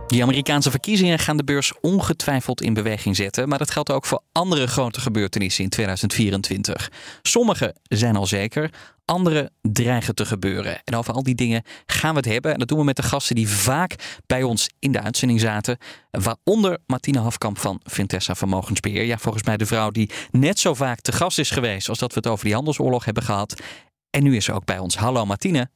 Die 0.09 0.23
Amerikaanse 0.23 0.71
verkiezingen 0.71 1.19
gaan 1.19 1.37
de 1.37 1.45
beurs 1.45 1.73
ongetwijfeld 1.81 2.63
in 2.63 2.75
beweging 2.75 3.17
zetten, 3.17 3.49
maar 3.49 3.59
dat 3.59 3.71
geldt 3.71 3.91
ook 3.91 4.05
voor 4.05 4.23
andere 4.33 4.67
grote 4.67 5.01
gebeurtenissen 5.01 5.65
in 5.65 5.71
2024. 5.71 6.91
Sommige 7.23 7.75
zijn 7.83 8.17
al 8.17 8.27
zeker, 8.27 8.71
andere 9.05 9.51
dreigen 9.63 10.15
te 10.15 10.27
gebeuren. 10.27 10.81
En 10.85 10.95
over 10.95 11.15
al 11.15 11.23
die 11.23 11.35
dingen 11.35 11.63
gaan 11.87 12.11
we 12.11 12.17
het 12.17 12.29
hebben. 12.29 12.53
En 12.53 12.59
dat 12.59 12.69
doen 12.69 12.79
we 12.79 12.85
met 12.85 12.97
de 12.97 13.03
gasten 13.03 13.35
die 13.35 13.49
vaak 13.49 14.21
bij 14.27 14.43
ons 14.43 14.69
in 14.79 14.93
de 14.93 15.01
uitzending 15.01 15.41
zaten. 15.41 15.79
Waaronder 16.11 16.79
Martine 16.87 17.21
Hafkamp 17.21 17.59
van 17.59 17.81
Vintessa 17.85 18.35
Vermogensbeheer. 18.35 19.05
Ja, 19.05 19.19
volgens 19.19 19.45
mij 19.45 19.57
de 19.57 19.67
vrouw 19.67 19.91
die 19.91 20.11
net 20.31 20.59
zo 20.59 20.75
vaak 20.75 21.01
te 21.01 21.13
gast 21.13 21.39
is 21.39 21.51
geweest 21.51 21.89
als 21.89 21.99
dat 21.99 22.13
we 22.13 22.19
het 22.19 22.29
over 22.29 22.45
die 22.45 22.55
handelsoorlog 22.55 23.05
hebben 23.05 23.23
gehad. 23.23 23.63
En 24.11 24.23
nu 24.23 24.37
is 24.37 24.45
ze 24.45 24.53
ook 24.53 24.65
bij 24.65 24.79
ons. 24.79 24.97
Hallo 24.97 25.27
Martine. 25.27 25.71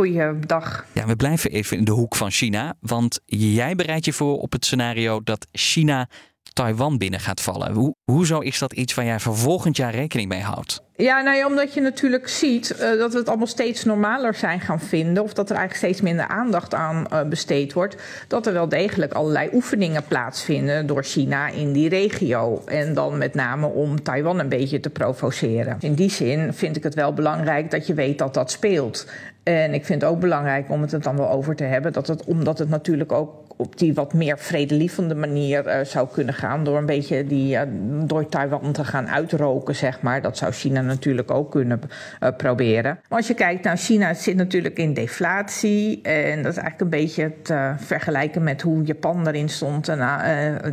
Goeiedag. 0.00 0.84
Ja, 0.92 1.06
we 1.06 1.16
blijven 1.16 1.50
even 1.50 1.76
in 1.76 1.84
de 1.84 1.90
hoek 1.90 2.16
van 2.16 2.30
China. 2.30 2.74
Want 2.80 3.20
jij 3.26 3.74
bereidt 3.74 4.04
je 4.04 4.12
voor 4.12 4.38
op 4.38 4.52
het 4.52 4.64
scenario 4.64 5.20
dat 5.24 5.46
China 5.52 6.08
Taiwan 6.52 6.98
binnen 6.98 7.20
gaat 7.20 7.40
vallen. 7.40 7.72
Hoe, 7.72 7.94
hoezo 8.04 8.38
is 8.38 8.58
dat 8.58 8.72
iets 8.72 8.94
waar 8.94 9.04
jij 9.04 9.20
voor 9.20 9.36
volgend 9.36 9.76
jaar 9.76 9.94
rekening 9.94 10.28
mee 10.28 10.40
houdt? 10.40 10.82
Ja, 10.96 11.20
nou 11.20 11.36
ja, 11.36 11.46
omdat 11.46 11.74
je 11.74 11.80
natuurlijk 11.80 12.28
ziet 12.28 12.76
uh, 12.80 12.98
dat 12.98 13.12
we 13.12 13.18
het 13.18 13.28
allemaal 13.28 13.46
steeds 13.46 13.84
normaler 13.84 14.34
zijn 14.34 14.60
gaan 14.60 14.80
vinden. 14.80 15.22
Of 15.22 15.32
dat 15.32 15.50
er 15.50 15.56
eigenlijk 15.56 15.86
steeds 15.86 16.00
minder 16.00 16.26
aandacht 16.26 16.74
aan 16.74 17.06
uh, 17.12 17.22
besteed 17.22 17.72
wordt. 17.72 17.96
Dat 18.28 18.46
er 18.46 18.52
wel 18.52 18.68
degelijk 18.68 19.12
allerlei 19.12 19.48
oefeningen 19.52 20.04
plaatsvinden 20.08 20.86
door 20.86 21.04
China 21.04 21.48
in 21.48 21.72
die 21.72 21.88
regio. 21.88 22.62
En 22.66 22.94
dan 22.94 23.18
met 23.18 23.34
name 23.34 23.66
om 23.66 24.02
Taiwan 24.02 24.38
een 24.38 24.48
beetje 24.48 24.80
te 24.80 24.90
provoceren. 24.90 25.76
In 25.80 25.94
die 25.94 26.10
zin 26.10 26.54
vind 26.54 26.76
ik 26.76 26.82
het 26.82 26.94
wel 26.94 27.12
belangrijk 27.12 27.70
dat 27.70 27.86
je 27.86 27.94
weet 27.94 28.18
dat 28.18 28.34
dat 28.34 28.50
speelt. 28.50 29.06
En 29.42 29.74
ik 29.74 29.84
vind 29.84 30.02
het 30.02 30.10
ook 30.10 30.20
belangrijk 30.20 30.70
om 30.70 30.80
het 30.80 30.92
er 30.92 31.00
dan 31.00 31.16
wel 31.16 31.30
over 31.30 31.56
te 31.56 31.64
hebben. 31.64 31.92
Dat 31.92 32.06
het, 32.06 32.24
omdat 32.24 32.58
het 32.58 32.68
natuurlijk 32.68 33.12
ook 33.12 33.49
op 33.60 33.78
die 33.78 33.94
wat 33.94 34.12
meer 34.12 34.38
vredelievende 34.38 35.14
manier 35.14 35.66
uh, 35.66 35.84
zou 35.84 36.08
kunnen 36.12 36.34
gaan. 36.34 36.64
Door 36.64 36.78
een 36.78 36.86
beetje 36.86 37.26
die, 37.26 37.54
uh, 37.54 37.60
door 38.04 38.28
Taiwan 38.28 38.72
te 38.72 38.84
gaan 38.84 39.08
uitroken, 39.08 39.76
zeg 39.76 40.00
maar. 40.00 40.22
Dat 40.22 40.36
zou 40.36 40.52
China 40.52 40.80
natuurlijk 40.80 41.30
ook 41.30 41.50
kunnen 41.50 41.80
uh, 42.22 42.28
proberen. 42.36 42.98
Maar 43.08 43.18
als 43.18 43.26
je 43.26 43.34
kijkt 43.34 43.64
naar 43.64 43.76
China, 43.76 44.14
zit 44.14 44.36
natuurlijk 44.36 44.78
in 44.78 44.94
deflatie. 44.94 46.02
En 46.02 46.42
dat 46.42 46.52
is 46.52 46.58
eigenlijk 46.58 46.80
een 46.80 47.00
beetje 47.00 47.32
te 47.42 47.72
vergelijken 47.76 48.42
met 48.42 48.62
hoe 48.62 48.82
Japan 48.82 49.26
erin 49.26 49.48
stond 49.48 49.90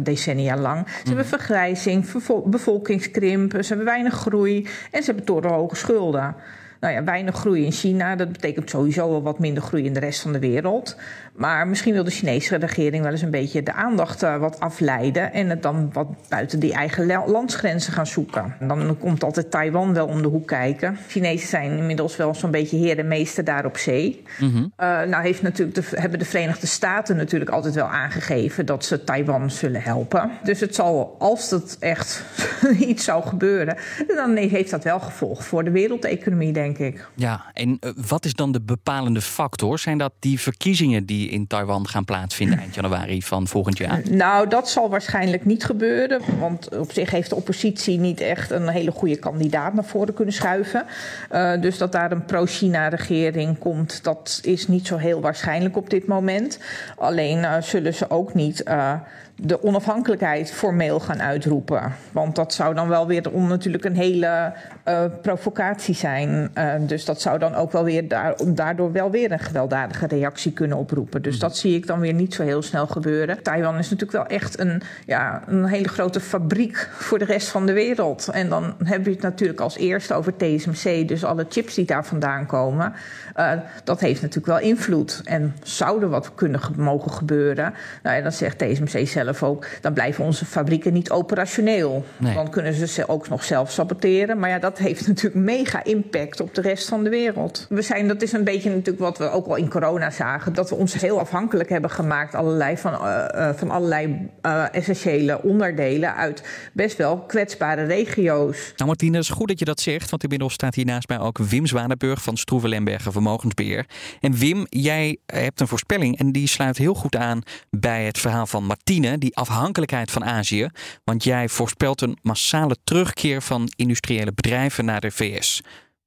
decennia 0.03 0.57
lang. 0.57 0.87
Ze 0.87 0.93
hebben 0.97 1.25
mhm. 1.25 1.35
vergrijzing, 1.35 2.05
bevolkingskrimp, 2.45 3.51
ze 3.51 3.67
hebben 3.67 3.85
weinig 3.85 4.13
groei 4.13 4.67
en 4.91 4.99
ze 4.99 5.05
hebben 5.05 5.25
torenhoge 5.25 5.75
schulden. 5.75 6.35
Nou 6.79 6.93
ja, 6.93 7.03
weinig 7.03 7.35
groei 7.35 7.65
in 7.65 7.71
China. 7.71 8.15
Dat 8.15 8.31
betekent 8.31 8.69
sowieso 8.69 9.09
wel 9.09 9.23
wat 9.23 9.39
minder 9.39 9.63
groei 9.63 9.83
in 9.83 9.93
de 9.93 9.99
rest 9.99 10.21
van 10.21 10.33
de 10.33 10.39
wereld. 10.39 10.95
Maar 11.37 11.67
misschien 11.67 11.93
wil 11.93 12.03
de 12.03 12.11
Chinese 12.11 12.55
regering 12.55 13.03
wel 13.03 13.11
eens 13.11 13.21
een 13.21 13.31
beetje 13.31 13.63
de 13.63 13.73
aandacht 13.73 14.23
uh, 14.23 14.37
wat 14.37 14.59
afleiden. 14.59 15.33
En 15.33 15.49
het 15.49 15.61
dan 15.61 15.89
wat 15.93 16.07
buiten 16.29 16.59
die 16.59 16.73
eigen 16.73 17.05
landsgrenzen 17.25 17.93
gaan 17.93 18.07
zoeken. 18.07 18.55
En 18.59 18.67
dan 18.67 18.97
komt 18.99 19.23
altijd 19.23 19.51
Taiwan 19.51 19.93
wel 19.93 20.07
om 20.07 20.21
de 20.21 20.27
hoek 20.27 20.47
kijken. 20.47 20.97
Chinezen 21.07 21.47
zijn 21.47 21.77
inmiddels 21.77 22.15
wel 22.15 22.33
zo'n 22.35 22.51
beetje 22.51 22.77
heer 22.77 22.99
en 22.99 23.07
meester 23.07 23.43
daar 23.43 23.65
op 23.65 23.77
zee. 23.77 24.23
Mm 24.39 24.51
-hmm. 24.51 24.73
uh, 24.79 25.01
nou 25.01 25.23
heeft 25.23 25.41
natuurlijk 25.41 25.75
de, 25.75 25.99
hebben 25.99 26.19
de 26.19 26.25
Verenigde 26.25 26.67
Staten 26.67 27.15
natuurlijk 27.15 27.51
altijd 27.51 27.75
wel 27.75 27.87
aangegeven 27.87 28.65
dat 28.65 28.85
ze 28.85 29.03
Taiwan 29.03 29.51
zullen 29.51 29.81
helpen. 29.81 30.31
Dus 30.43 30.59
het 30.59 30.75
zal, 30.75 31.15
als 31.19 31.49
dat 31.49 31.77
echt 31.79 32.23
iets 32.87 33.03
zou 33.03 33.23
gebeuren, 33.23 33.77
dan 34.07 34.35
heeft 34.35 34.71
dat 34.71 34.83
wel 34.83 34.99
gevolg 34.99 35.43
voor 35.43 35.63
de 35.63 35.71
wereldeconomie, 35.71 36.53
denk 36.53 36.65
ik. 36.66 36.66
Ja, 37.15 37.45
en 37.53 37.69
uh, 37.69 37.91
wat 38.07 38.25
is 38.25 38.33
dan 38.33 38.51
de 38.51 38.61
bepalende 38.61 39.21
factor? 39.21 39.79
Zijn 39.79 39.97
dat 39.97 40.13
die 40.19 40.39
verkiezingen 40.39 41.05
die 41.05 41.29
in 41.29 41.47
Taiwan 41.47 41.87
gaan 41.87 42.05
plaatsvinden 42.05 42.59
eind 42.59 42.75
januari 42.75 43.21
van 43.21 43.47
volgend 43.47 43.77
jaar? 43.77 44.01
Nou, 44.09 44.49
dat 44.49 44.69
zal 44.69 44.89
waarschijnlijk 44.89 45.45
niet 45.45 45.65
gebeuren. 45.65 46.21
Want 46.39 46.77
op 46.77 46.91
zich 46.91 47.11
heeft 47.11 47.29
de 47.29 47.35
oppositie 47.35 47.99
niet 47.99 48.19
echt 48.19 48.51
een 48.51 48.67
hele 48.67 48.91
goede 48.91 49.15
kandidaat 49.15 49.73
naar 49.73 49.85
voren 49.85 50.13
kunnen 50.13 50.33
schuiven. 50.33 50.85
Uh, 51.31 51.61
dus 51.61 51.77
dat 51.77 51.91
daar 51.91 52.11
een 52.11 52.25
pro-China-regering 52.25 53.57
komt, 53.57 54.03
dat 54.03 54.39
is 54.43 54.67
niet 54.67 54.87
zo 54.87 54.97
heel 54.97 55.21
waarschijnlijk 55.21 55.77
op 55.77 55.89
dit 55.89 56.07
moment. 56.07 56.59
Alleen 56.97 57.37
uh, 57.37 57.61
zullen 57.61 57.93
ze 57.93 58.09
ook 58.09 58.33
niet 58.33 58.63
uh, 58.67 58.93
de 59.41 59.63
onafhankelijkheid 59.63 60.51
formeel 60.51 60.99
gaan 60.99 61.21
uitroepen. 61.21 61.93
Want 62.11 62.35
dat 62.35 62.53
zou 62.53 62.73
dan 62.73 62.87
wel 62.87 63.07
weer 63.07 63.31
on, 63.31 63.47
natuurlijk 63.47 63.85
een 63.85 63.95
hele 63.95 64.53
uh, 64.87 65.03
provocatie 65.21 65.95
zijn. 65.95 66.51
Uh, 66.57 66.73
dus 66.79 67.05
dat 67.05 67.21
zou 67.21 67.39
dan 67.39 67.55
ook 67.55 67.71
wel 67.71 67.83
weer 67.83 68.07
daar, 68.07 68.35
daardoor 68.45 68.91
wel 68.91 69.11
weer 69.11 69.31
een 69.31 69.39
gewelddadige 69.39 70.07
reactie 70.07 70.51
kunnen 70.51 70.77
oproepen. 70.77 71.21
Dus 71.21 71.39
dat 71.39 71.57
zie 71.57 71.75
ik 71.75 71.87
dan 71.87 71.99
weer 71.99 72.13
niet 72.13 72.33
zo 72.33 72.43
heel 72.43 72.61
snel 72.61 72.87
gebeuren. 72.87 73.43
Taiwan 73.43 73.77
is 73.77 73.89
natuurlijk 73.89 74.11
wel 74.11 74.37
echt 74.37 74.59
een, 74.59 74.81
ja, 75.05 75.41
een 75.47 75.65
hele 75.65 75.87
grote 75.87 76.19
fabriek 76.19 76.89
voor 76.91 77.19
de 77.19 77.25
rest 77.25 77.47
van 77.47 77.65
de 77.65 77.73
wereld. 77.73 78.27
En 78.27 78.49
dan 78.49 78.75
heb 78.83 79.05
je 79.05 79.11
het 79.11 79.21
natuurlijk 79.21 79.59
als 79.59 79.77
eerste 79.77 80.13
over 80.13 80.33
TSMC, 80.37 81.07
dus 81.07 81.23
alle 81.23 81.45
chips 81.49 81.73
die 81.73 81.85
daar 81.85 82.05
vandaan 82.05 82.45
komen. 82.45 82.93
Uh, 83.37 83.51
dat 83.83 83.99
heeft 83.99 84.21
natuurlijk 84.21 84.47
wel 84.47 84.69
invloed. 84.69 85.21
En 85.23 85.55
zou 85.63 86.01
er 86.01 86.09
wat 86.09 86.31
kunnen 86.35 86.61
mogen 86.75 87.11
gebeuren? 87.11 87.73
Nou 88.03 88.15
ja, 88.15 88.21
dan 88.21 88.31
zegt 88.31 88.57
TSMC 88.57 89.07
zelf 89.07 89.26
ook, 89.43 89.67
dan 89.81 89.93
blijven 89.93 90.23
onze 90.23 90.45
fabrieken 90.45 90.93
niet 90.93 91.11
operationeel. 91.11 92.05
Nee. 92.17 92.33
Dan 92.33 92.49
kunnen 92.49 92.73
ze 92.73 92.87
ze 92.87 93.07
ook 93.07 93.29
nog 93.29 93.43
zelf 93.43 93.71
saboteren. 93.71 94.39
Maar 94.39 94.49
ja, 94.49 94.59
dat 94.59 94.77
heeft 94.77 95.07
natuurlijk 95.13 95.45
mega 95.45 95.83
impact 95.83 96.39
op 96.39 96.55
de 96.55 96.61
rest 96.61 96.87
van 96.87 97.03
de 97.03 97.09
wereld. 97.09 97.65
We 97.69 97.81
zijn, 97.81 98.07
dat 98.07 98.21
is 98.21 98.31
een 98.31 98.43
beetje 98.43 98.69
natuurlijk 98.69 98.99
wat 98.99 99.17
we 99.17 99.29
ook 99.29 99.47
al 99.47 99.55
in 99.55 99.69
corona 99.69 100.09
zagen, 100.09 100.53
dat 100.53 100.69
we 100.69 100.75
ons 100.75 100.93
heel 100.93 101.19
afhankelijk 101.19 101.69
hebben 101.69 101.89
gemaakt 101.89 102.35
allerlei 102.35 102.77
van, 102.77 102.93
uh, 102.93 103.25
uh, 103.35 103.49
van 103.53 103.71
allerlei 103.71 104.29
uh, 104.41 104.65
essentiële 104.71 105.43
onderdelen 105.43 106.15
uit 106.15 106.43
best 106.73 106.97
wel 106.97 107.17
kwetsbare 107.17 107.83
regio's. 107.83 108.73
Nou 108.75 108.89
Martine, 108.89 109.17
het 109.17 109.25
is 109.25 109.31
goed 109.31 109.47
dat 109.47 109.59
je 109.59 109.65
dat 109.65 109.79
zegt, 109.79 110.09
want 110.09 110.23
inmiddels 110.23 110.53
staat 110.53 110.75
hier 110.75 110.85
naast 110.85 111.07
mij 111.07 111.19
ook 111.19 111.37
Wim 111.37 111.65
Zwanenburg 111.65 112.21
van 112.21 112.37
Stroeven 112.37 112.69
Lembergen 112.69 113.11
Vermogensbeheer. 113.11 113.85
En 114.19 114.33
Wim, 114.33 114.65
jij 114.69 115.17
hebt 115.25 115.59
een 115.59 115.67
voorspelling 115.67 116.19
en 116.19 116.31
die 116.31 116.47
sluit 116.47 116.77
heel 116.77 116.93
goed 116.93 117.15
aan 117.15 117.41
bij 117.69 118.05
het 118.05 118.17
verhaal 118.17 118.45
van 118.45 118.63
Martine, 118.63 119.16
die 119.19 119.35
afhankelijkheid 119.35 120.11
van 120.11 120.25
Azië. 120.25 120.69
Want 121.03 121.23
jij 121.23 121.49
voorspelt 121.49 122.01
een 122.01 122.17
massale 122.21 122.77
terugkeer 122.83 123.41
van 123.41 123.71
industriële 123.75 124.33
bedrijven 124.33 124.85
naar 124.85 125.01
de 125.01 125.11
VS. 125.11 125.61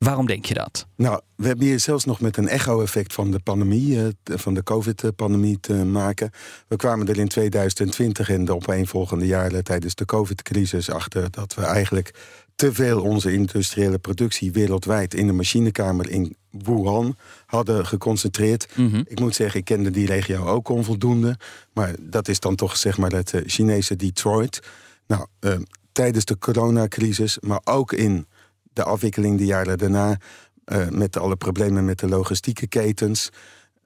Waarom 0.05 0.27
denk 0.27 0.45
je 0.45 0.55
dat? 0.55 0.87
Nou, 0.97 1.21
we 1.37 1.47
hebben 1.47 1.67
hier 1.67 1.81
zelfs 1.81 2.05
nog 2.05 2.21
met 2.21 2.37
een 2.37 2.49
echo-effect 2.49 3.13
van 3.13 3.31
de 3.31 3.39
pandemie, 3.39 3.99
van 4.25 4.55
de 4.55 4.63
COVID-pandemie 4.63 5.61
te 5.61 5.75
maken. 5.75 6.31
We 6.69 6.77
kwamen 6.77 7.09
er 7.09 7.19
in 7.19 7.29
2020 7.29 8.31
en 8.31 8.45
de 8.45 8.55
opeenvolgende 8.55 9.27
jaren 9.27 9.65
tijdens 9.65 9.95
de 9.95 10.05
COVID-crisis 10.05 10.91
achter 10.91 11.31
dat 11.31 11.55
we 11.55 11.63
eigenlijk 11.63 12.15
te 12.55 12.73
veel 12.73 13.03
onze 13.03 13.33
industriële 13.33 13.99
productie 13.99 14.53
wereldwijd 14.53 15.15
in 15.15 15.27
de 15.27 15.33
machinekamer 15.33 16.11
in 16.11 16.37
Wuhan 16.51 17.17
hadden 17.47 17.87
geconcentreerd. 17.87 18.69
Mm 18.77 18.91
-hmm. 18.91 19.05
Ik 19.07 19.21
moet 19.21 19.35
zeggen, 19.35 19.61
ik 19.61 19.65
kende 19.65 19.91
die 19.91 20.07
regio 20.07 20.45
ook 20.45 20.69
onvoldoende. 20.69 21.37
Maar 21.73 21.95
dat 22.01 22.29
is 22.29 22.41
dan 22.41 22.55
toch 22.55 22.77
zeg 22.77 22.99
maar 22.99 23.13
het 23.13 23.43
Chinese 23.47 23.97
Detroit. 23.97 24.61
Nou, 25.07 25.27
uh, 25.41 25.55
tijdens 25.93 26.25
de 26.25 26.39
coronacrisis, 26.39 27.39
maar 27.41 27.61
ook 27.65 27.93
in 27.93 28.27
de 28.73 28.85
afwikkeling 28.85 29.39
de 29.39 29.45
jaren 29.45 29.79
daarna, 29.79 30.19
uh, 30.67 30.89
met 30.89 31.17
alle 31.17 31.37
problemen 31.37 31.85
met 31.85 31.99
de 31.99 32.09
logistieke 32.09 32.67
ketens, 32.67 33.31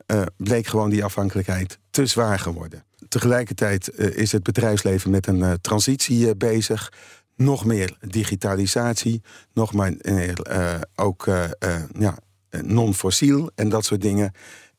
uh, 0.06 0.22
bleek 0.36 0.66
gewoon 0.66 0.90
die 0.90 1.04
afhankelijkheid 1.04 1.78
te 1.90 2.06
zwaar 2.06 2.38
geworden. 2.38 2.84
Tegelijkertijd 3.08 3.98
is 3.98 4.32
het 4.32 4.42
bedrijfsleven 4.42 5.10
met 5.10 5.26
een 5.26 5.60
transitie 5.60 6.36
bezig. 6.36 6.92
Nog 7.36 7.64
meer 7.64 7.96
digitalisatie, 8.00 9.22
nog 9.52 9.72
meer 9.72 10.38
ook 10.94 11.24
ja, 11.98 12.18
non-fossiel 12.62 13.50
en 13.54 13.68
dat 13.68 13.84
soort 13.84 14.00
dingen. 14.00 14.32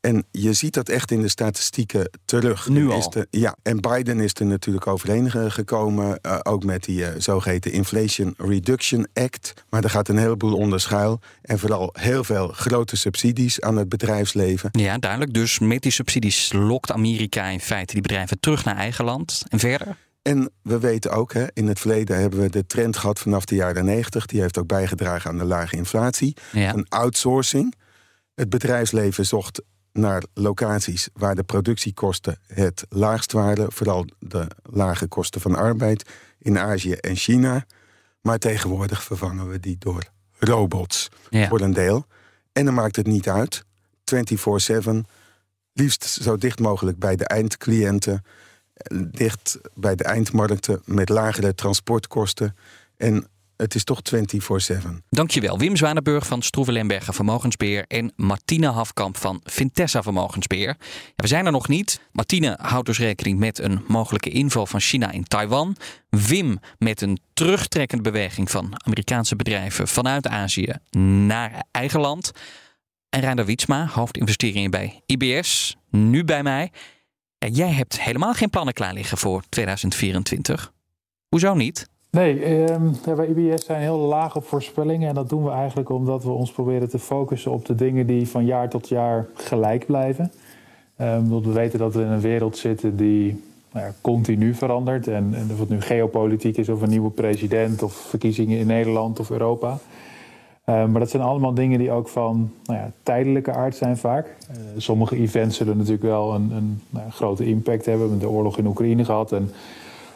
En 0.05 0.25
je 0.31 0.53
ziet 0.53 0.73
dat 0.73 0.89
echt 0.89 1.11
in 1.11 1.21
de 1.21 1.27
statistieken 1.27 2.09
terug. 2.25 2.69
Nu 2.69 2.89
al? 2.89 3.09
De, 3.09 3.27
ja, 3.29 3.55
en 3.63 3.81
Biden 3.81 4.19
is 4.19 4.31
er 4.33 4.45
natuurlijk 4.45 4.88
overheen 4.88 5.51
gekomen. 5.51 6.19
Uh, 6.21 6.39
ook 6.43 6.63
met 6.63 6.83
die 6.83 6.99
uh, 6.99 7.07
zogeheten 7.17 7.71
Inflation 7.71 8.33
Reduction 8.38 9.07
Act. 9.13 9.53
Maar 9.69 9.83
er 9.83 9.89
gaat 9.89 10.07
een 10.07 10.17
heleboel 10.17 10.55
onder 10.55 10.79
schuil. 10.79 11.19
En 11.41 11.59
vooral 11.59 11.89
heel 11.93 12.23
veel 12.23 12.47
grote 12.47 12.97
subsidies 12.97 13.61
aan 13.61 13.77
het 13.77 13.89
bedrijfsleven. 13.89 14.69
Ja, 14.71 14.97
duidelijk. 14.97 15.33
Dus 15.33 15.59
met 15.59 15.81
die 15.81 15.91
subsidies 15.91 16.53
lokt 16.53 16.91
Amerika 16.91 17.45
in 17.45 17.59
feite 17.59 17.93
die 17.93 18.01
bedrijven 18.01 18.39
terug 18.39 18.65
naar 18.65 18.77
eigen 18.77 19.05
land. 19.05 19.43
En 19.49 19.59
verder? 19.59 19.97
En 20.27 20.51
we 20.61 20.79
weten 20.79 21.11
ook, 21.11 21.33
hè, 21.33 21.45
in 21.53 21.67
het 21.67 21.79
verleden 21.79 22.19
hebben 22.19 22.39
we 22.39 22.49
de 22.49 22.65
trend 22.65 22.97
gehad 22.97 23.19
vanaf 23.19 23.45
de 23.45 23.55
jaren 23.55 23.85
90. 23.85 24.25
Die 24.25 24.41
heeft 24.41 24.57
ook 24.57 24.67
bijgedragen 24.67 25.29
aan 25.29 25.38
de 25.38 25.45
lage 25.45 25.75
inflatie. 25.75 26.38
Ja. 26.51 26.73
Een 26.73 26.85
outsourcing. 26.89 27.73
Het 28.35 28.49
bedrijfsleven 28.49 29.25
zocht 29.25 29.61
naar 29.91 30.23
locaties 30.33 31.09
waar 31.13 31.35
de 31.35 31.43
productiekosten 31.43 32.39
het 32.47 32.85
laagst 32.89 33.31
waren. 33.31 33.71
Vooral 33.71 34.05
de 34.19 34.47
lage 34.63 35.07
kosten 35.07 35.41
van 35.41 35.55
arbeid 35.55 36.09
in 36.39 36.59
Azië 36.59 36.93
en 36.93 37.15
China. 37.15 37.65
Maar 38.21 38.38
tegenwoordig 38.38 39.03
vervangen 39.03 39.49
we 39.49 39.59
die 39.59 39.77
door 39.79 40.03
robots 40.39 41.09
ja. 41.29 41.47
voor 41.47 41.61
een 41.61 41.73
deel. 41.73 42.05
En 42.51 42.65
dan 42.65 42.73
maakt 42.73 42.95
het 42.95 43.07
niet 43.07 43.29
uit. 43.29 43.63
24-7, 44.15 44.89
liefst 45.73 46.03
zo 46.05 46.38
dicht 46.38 46.59
mogelijk 46.59 46.99
bij 46.99 47.15
de 47.15 47.25
eindcliënten. 47.25 48.23
Dicht 49.11 49.59
bij 49.73 49.95
de 49.95 50.03
eindmarkten 50.03 50.81
met 50.85 51.09
lagere 51.09 51.55
transportkosten. 51.55 52.55
En 52.97 53.27
het 53.57 53.75
is 53.75 53.83
toch 53.83 54.01
24-7. 54.15 54.77
Dankjewel. 55.09 55.57
Wim 55.57 55.75
Zwanenburg 55.75 56.27
van 56.27 56.41
Stroeven 56.41 56.73
Lemberger 56.73 57.13
Vermogensbeheer 57.13 57.85
en 57.88 58.13
Martine 58.15 58.71
Hafkamp 58.71 59.17
van 59.17 59.41
Vintessa 59.43 60.03
Vermogensbeheer. 60.03 60.75
Ja, 60.77 61.13
we 61.15 61.27
zijn 61.27 61.45
er 61.45 61.51
nog 61.51 61.67
niet. 61.67 62.01
Martine 62.11 62.57
houdt 62.61 62.85
dus 62.85 62.99
rekening 62.99 63.39
met 63.39 63.59
een 63.59 63.83
mogelijke 63.88 64.29
inval 64.29 64.65
van 64.65 64.79
China 64.79 65.11
in 65.11 65.23
Taiwan. 65.23 65.75
Wim 66.09 66.59
met 66.77 67.01
een 67.01 67.19
terugtrekkende 67.33 68.03
beweging 68.03 68.51
van 68.51 68.73
Amerikaanse 68.85 69.35
bedrijven 69.35 69.88
vanuit 69.88 70.27
Azië 70.27 70.73
naar 70.99 71.63
eigen 71.71 71.99
land. 71.99 72.31
En 73.09 73.19
Reinder 73.21 73.45
Wietsma, 73.45 73.88
hoofdinvesteringen 73.88 74.71
bij 74.71 75.01
IBS, 75.05 75.77
nu 75.89 76.23
bij 76.23 76.43
mij. 76.43 76.71
Jij 77.51 77.71
hebt 77.71 78.01
helemaal 78.01 78.34
geen 78.34 78.49
plannen 78.49 78.73
klaar 78.73 78.93
liggen 78.93 79.17
voor 79.17 79.43
2024. 79.49 80.73
Hoezo 81.27 81.53
niet? 81.53 81.89
Nee, 82.10 82.39
ja, 83.05 83.15
bij 83.15 83.27
IBS 83.27 83.65
zijn 83.65 83.81
heel 83.81 83.97
laag 83.97 84.36
op 84.36 84.47
voorspellingen. 84.47 85.10
En 85.10 85.15
dat 85.15 85.29
doen 85.29 85.43
we 85.43 85.51
eigenlijk 85.51 85.89
omdat 85.89 86.23
we 86.23 86.29
ons 86.29 86.51
proberen 86.51 86.89
te 86.89 86.99
focussen 86.99 87.51
op 87.51 87.65
de 87.65 87.75
dingen 87.75 88.08
die 88.08 88.27
van 88.27 88.45
jaar 88.45 88.69
tot 88.69 88.88
jaar 88.88 89.25
gelijk 89.34 89.86
blijven. 89.86 90.31
Um, 91.01 91.43
we 91.43 91.51
weten 91.51 91.79
dat 91.79 91.93
we 91.93 92.01
in 92.01 92.08
een 92.08 92.21
wereld 92.21 92.58
zitten 92.58 92.97
die 92.97 93.43
nou 93.71 93.86
ja, 93.86 93.93
continu 94.01 94.53
verandert. 94.53 95.08
En, 95.08 95.34
en 95.34 95.49
of 95.51 95.60
het 95.60 95.69
nu 95.69 95.81
geopolitiek 95.81 96.58
is 96.58 96.69
of 96.69 96.81
een 96.81 96.89
nieuwe 96.89 97.10
president 97.10 97.84
of 97.84 97.93
verkiezingen 97.93 98.58
in 98.58 98.67
Nederland 98.67 99.19
of 99.19 99.29
Europa. 99.29 99.77
Um, 100.69 100.91
maar 100.91 100.99
dat 100.99 101.10
zijn 101.10 101.23
allemaal 101.23 101.54
dingen 101.54 101.80
die 101.80 101.91
ook 101.91 102.08
van 102.08 102.51
nou 102.63 102.80
ja, 102.80 102.91
tijdelijke 103.04 103.51
aard 103.51 103.75
zijn 103.75 103.97
vaak. 103.97 104.25
Uh, 104.25 104.58
sommige 104.78 105.15
events 105.15 105.58
zullen 105.58 105.78
natuurlijk 105.78 106.04
wel 106.04 106.34
een, 106.34 106.51
een 106.51 106.82
nou, 106.89 107.10
grote 107.10 107.45
impact 107.45 107.86
hebben. 107.86 108.04
We 108.04 108.10
hebben 108.10 108.30
de 108.30 108.36
oorlog 108.36 108.58
in 108.58 108.67
Oekraïne 108.67 109.06
gehad. 109.06 109.32
En 109.32 109.51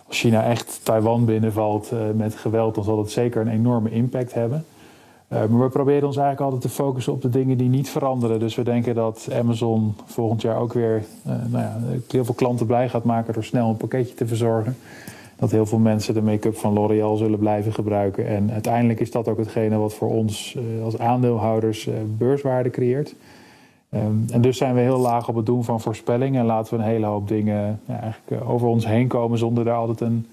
als 0.07 0.19
China 0.19 0.43
echt 0.43 0.79
Taiwan 0.83 1.25
binnenvalt 1.25 1.91
uh, 1.93 1.99
met 2.15 2.35
geweld, 2.35 2.75
dan 2.75 2.83
zal 2.83 2.95
dat 2.95 3.11
zeker 3.11 3.41
een 3.41 3.47
enorme 3.47 3.91
impact 3.91 4.33
hebben. 4.33 4.65
Maar 5.27 5.59
we 5.59 5.69
proberen 5.69 6.07
ons 6.07 6.17
eigenlijk 6.17 6.45
altijd 6.45 6.61
te 6.61 6.83
focussen 6.83 7.13
op 7.13 7.21
de 7.21 7.29
dingen 7.29 7.57
die 7.57 7.69
niet 7.69 7.89
veranderen. 7.89 8.39
Dus 8.39 8.55
we 8.55 8.63
denken 8.63 8.95
dat 8.95 9.29
Amazon 9.33 9.95
volgend 10.05 10.41
jaar 10.41 10.57
ook 10.57 10.73
weer 10.73 11.03
nou 11.23 11.63
ja, 11.63 11.79
heel 12.07 12.25
veel 12.25 12.33
klanten 12.33 12.65
blij 12.65 12.89
gaat 12.89 13.03
maken 13.03 13.33
door 13.33 13.43
snel 13.43 13.69
een 13.69 13.77
pakketje 13.77 14.13
te 14.13 14.27
verzorgen. 14.27 14.77
Dat 15.39 15.51
heel 15.51 15.65
veel 15.65 15.79
mensen 15.79 16.13
de 16.13 16.21
make-up 16.21 16.55
van 16.55 16.73
L'Oréal 16.73 17.15
zullen 17.15 17.39
blijven 17.39 17.73
gebruiken. 17.73 18.27
En 18.27 18.51
uiteindelijk 18.51 18.99
is 18.99 19.11
dat 19.11 19.27
ook 19.27 19.37
hetgene 19.37 19.77
wat 19.77 19.93
voor 19.93 20.09
ons 20.09 20.55
uh, 20.57 20.83
als 20.83 20.97
aandeelhouders 20.97 21.87
uh, 21.87 21.93
beurswaarde 22.17 22.69
creëert. 22.69 23.15
Um, 23.93 24.25
en 24.31 24.41
dus 24.41 24.57
zijn 24.57 24.75
we 24.75 24.81
heel 24.81 24.97
laag 24.99 25.29
op 25.29 25.35
het 25.35 25.45
doen 25.45 25.63
van 25.63 25.81
voorspellingen 25.81 26.39
en 26.39 26.45
laten 26.45 26.77
we 26.77 26.83
een 26.83 26.89
hele 26.89 27.05
hoop 27.05 27.27
dingen 27.27 27.79
ja, 27.85 27.99
eigenlijk 27.99 28.49
over 28.49 28.67
ons 28.67 28.87
heen 28.87 29.07
komen 29.07 29.37
zonder 29.37 29.63
daar 29.63 29.75
altijd 29.75 30.01
een 30.01 30.25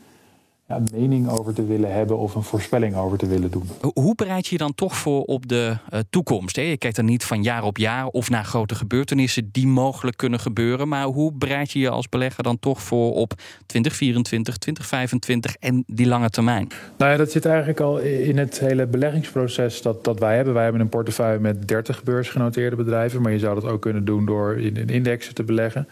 ja, 0.68 0.76
een 0.76 0.88
mening 0.92 1.28
over 1.28 1.54
te 1.54 1.66
willen 1.66 1.92
hebben 1.92 2.18
of 2.18 2.34
een 2.34 2.42
voorspelling 2.42 2.96
over 2.96 3.18
te 3.18 3.26
willen 3.26 3.50
doen. 3.50 3.68
Hoe 3.94 4.14
bereid 4.14 4.46
je 4.46 4.52
je 4.52 4.58
dan 4.58 4.74
toch 4.74 4.96
voor 4.96 5.22
op 5.22 5.48
de 5.48 5.76
uh, 5.92 6.00
toekomst? 6.10 6.56
Hè? 6.56 6.62
Je 6.62 6.76
kijkt 6.76 6.96
dan 6.96 7.04
niet 7.04 7.24
van 7.24 7.42
jaar 7.42 7.64
op 7.64 7.78
jaar 7.78 8.06
of 8.06 8.30
naar 8.30 8.44
grote 8.44 8.74
gebeurtenissen 8.74 9.48
die 9.52 9.66
mogelijk 9.66 10.16
kunnen 10.16 10.40
gebeuren. 10.40 10.88
Maar 10.88 11.04
hoe 11.04 11.32
bereid 11.32 11.70
je 11.72 11.78
je 11.78 11.88
als 11.88 12.08
belegger 12.08 12.42
dan 12.42 12.58
toch 12.58 12.82
voor 12.82 13.14
op 13.14 13.32
2024, 13.66 14.56
2025 14.56 15.56
en 15.56 15.84
die 15.86 16.06
lange 16.06 16.30
termijn? 16.30 16.68
Nou 16.98 17.10
ja, 17.10 17.16
dat 17.16 17.30
zit 17.30 17.44
eigenlijk 17.46 17.80
al 17.80 17.98
in 17.98 18.38
het 18.38 18.60
hele 18.60 18.86
beleggingsproces 18.86 19.82
dat, 19.82 20.04
dat 20.04 20.18
wij 20.18 20.36
hebben. 20.36 20.54
Wij 20.54 20.62
hebben 20.62 20.80
een 20.80 20.88
portefeuille 20.88 21.38
met 21.38 21.68
30 21.68 22.02
beursgenoteerde 22.02 22.76
bedrijven. 22.76 23.22
Maar 23.22 23.32
je 23.32 23.38
zou 23.38 23.60
dat 23.60 23.70
ook 23.70 23.82
kunnen 23.82 24.04
doen 24.04 24.26
door 24.26 24.58
in, 24.58 24.76
in 24.76 24.88
indexen 24.88 25.34
te 25.34 25.44
beleggen. 25.44 25.88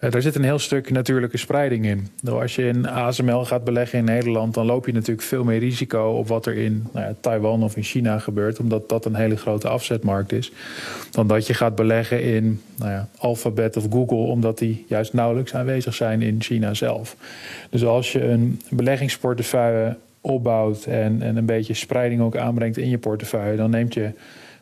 Uh, 0.00 0.10
daar 0.10 0.22
zit 0.22 0.34
een 0.34 0.44
heel 0.44 0.58
stuk 0.58 0.90
natuurlijke 0.90 1.36
spreiding 1.36 1.86
in. 1.86 2.08
Nou, 2.22 2.42
als 2.42 2.54
je 2.54 2.66
in 2.66 2.88
ASML 2.88 3.44
gaat 3.44 3.64
beleggen 3.64 3.98
in 3.98 4.04
Nederland, 4.04 4.54
dan 4.54 4.66
loop 4.66 4.86
je 4.86 4.92
natuurlijk 4.92 5.26
veel 5.26 5.44
meer 5.44 5.58
risico 5.58 6.10
op 6.10 6.28
wat 6.28 6.46
er 6.46 6.56
in 6.56 6.86
nou 6.92 7.06
ja, 7.06 7.14
Taiwan 7.20 7.62
of 7.62 7.76
in 7.76 7.82
China 7.82 8.18
gebeurt, 8.18 8.58
omdat 8.58 8.88
dat 8.88 9.04
een 9.04 9.14
hele 9.14 9.36
grote 9.36 9.68
afzetmarkt 9.68 10.32
is. 10.32 10.52
Dan 11.10 11.26
dat 11.26 11.46
je 11.46 11.54
gaat 11.54 11.74
beleggen 11.74 12.22
in 12.22 12.60
nou 12.76 12.90
ja, 12.90 13.08
Alphabet 13.18 13.76
of 13.76 13.86
Google, 13.90 14.16
omdat 14.16 14.58
die 14.58 14.84
juist 14.88 15.12
nauwelijks 15.12 15.54
aanwezig 15.54 15.94
zijn 15.94 16.22
in 16.22 16.42
China 16.42 16.74
zelf. 16.74 17.16
Dus 17.70 17.84
als 17.84 18.12
je 18.12 18.24
een 18.24 18.60
beleggingsportefeuille 18.70 19.96
opbouwt 20.20 20.84
en, 20.84 21.22
en 21.22 21.36
een 21.36 21.46
beetje 21.46 21.74
spreiding 21.74 22.20
ook 22.20 22.36
aanbrengt 22.36 22.76
in 22.76 22.88
je 22.88 22.98
portefeuille, 22.98 23.56
dan 23.56 23.70
neemt 23.70 23.94
je 23.94 24.10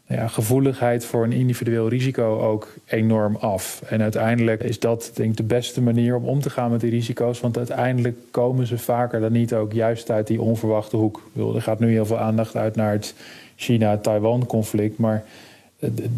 ja, 0.08 0.28
gevoeligheid 0.28 1.04
voor 1.04 1.24
een 1.24 1.32
individueel 1.32 1.88
risico 1.88 2.40
ook 2.40 2.74
enorm 2.86 3.36
af. 3.36 3.82
En 3.86 4.02
uiteindelijk 4.02 4.62
is 4.62 4.78
dat 4.78 5.10
denk 5.14 5.30
ik 5.30 5.36
de 5.36 5.42
beste 5.42 5.82
manier 5.82 6.16
om 6.16 6.24
om 6.24 6.40
te 6.40 6.50
gaan 6.50 6.70
met 6.70 6.80
die 6.80 6.90
risico's. 6.90 7.40
Want 7.40 7.56
uiteindelijk 7.56 8.16
komen 8.30 8.66
ze 8.66 8.78
vaker 8.78 9.20
dan 9.20 9.32
niet 9.32 9.54
ook 9.54 9.72
juist 9.72 10.10
uit 10.10 10.26
die 10.26 10.40
onverwachte 10.40 10.96
hoek. 10.96 11.30
Er 11.54 11.62
gaat 11.62 11.80
nu 11.80 11.90
heel 11.90 12.06
veel 12.06 12.18
aandacht 12.18 12.56
uit 12.56 12.76
naar 12.76 12.92
het 12.92 13.14
China-Taiwan-conflict. 13.56 14.98
Maar 14.98 15.24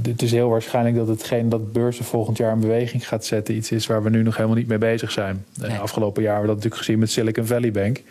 het 0.03 0.23
is 0.23 0.33
heel 0.33 0.49
waarschijnlijk 0.49 0.97
dat 0.97 1.09
hetgeen 1.09 1.49
dat 1.49 1.73
beurzen 1.73 2.05
volgend 2.05 2.37
jaar 2.37 2.53
in 2.53 2.61
beweging 2.61 3.09
gaat 3.09 3.25
zetten... 3.25 3.55
iets 3.55 3.71
is 3.71 3.87
waar 3.87 4.03
we 4.03 4.11
nu 4.11 4.23
nog 4.23 4.37
helemaal 4.37 4.57
niet 4.57 4.69
mee 4.69 4.79
bezig 4.79 5.11
zijn. 5.11 5.45
Nee. 5.61 5.79
Afgelopen 5.79 6.23
jaar 6.23 6.35
hebben 6.35 6.49
we 6.49 6.55
dat 6.55 6.65
natuurlijk 6.65 6.85
gezien 6.85 6.99
met 6.99 7.11
Silicon 7.11 7.47
Valley 7.47 7.71
Bank... 7.73 8.03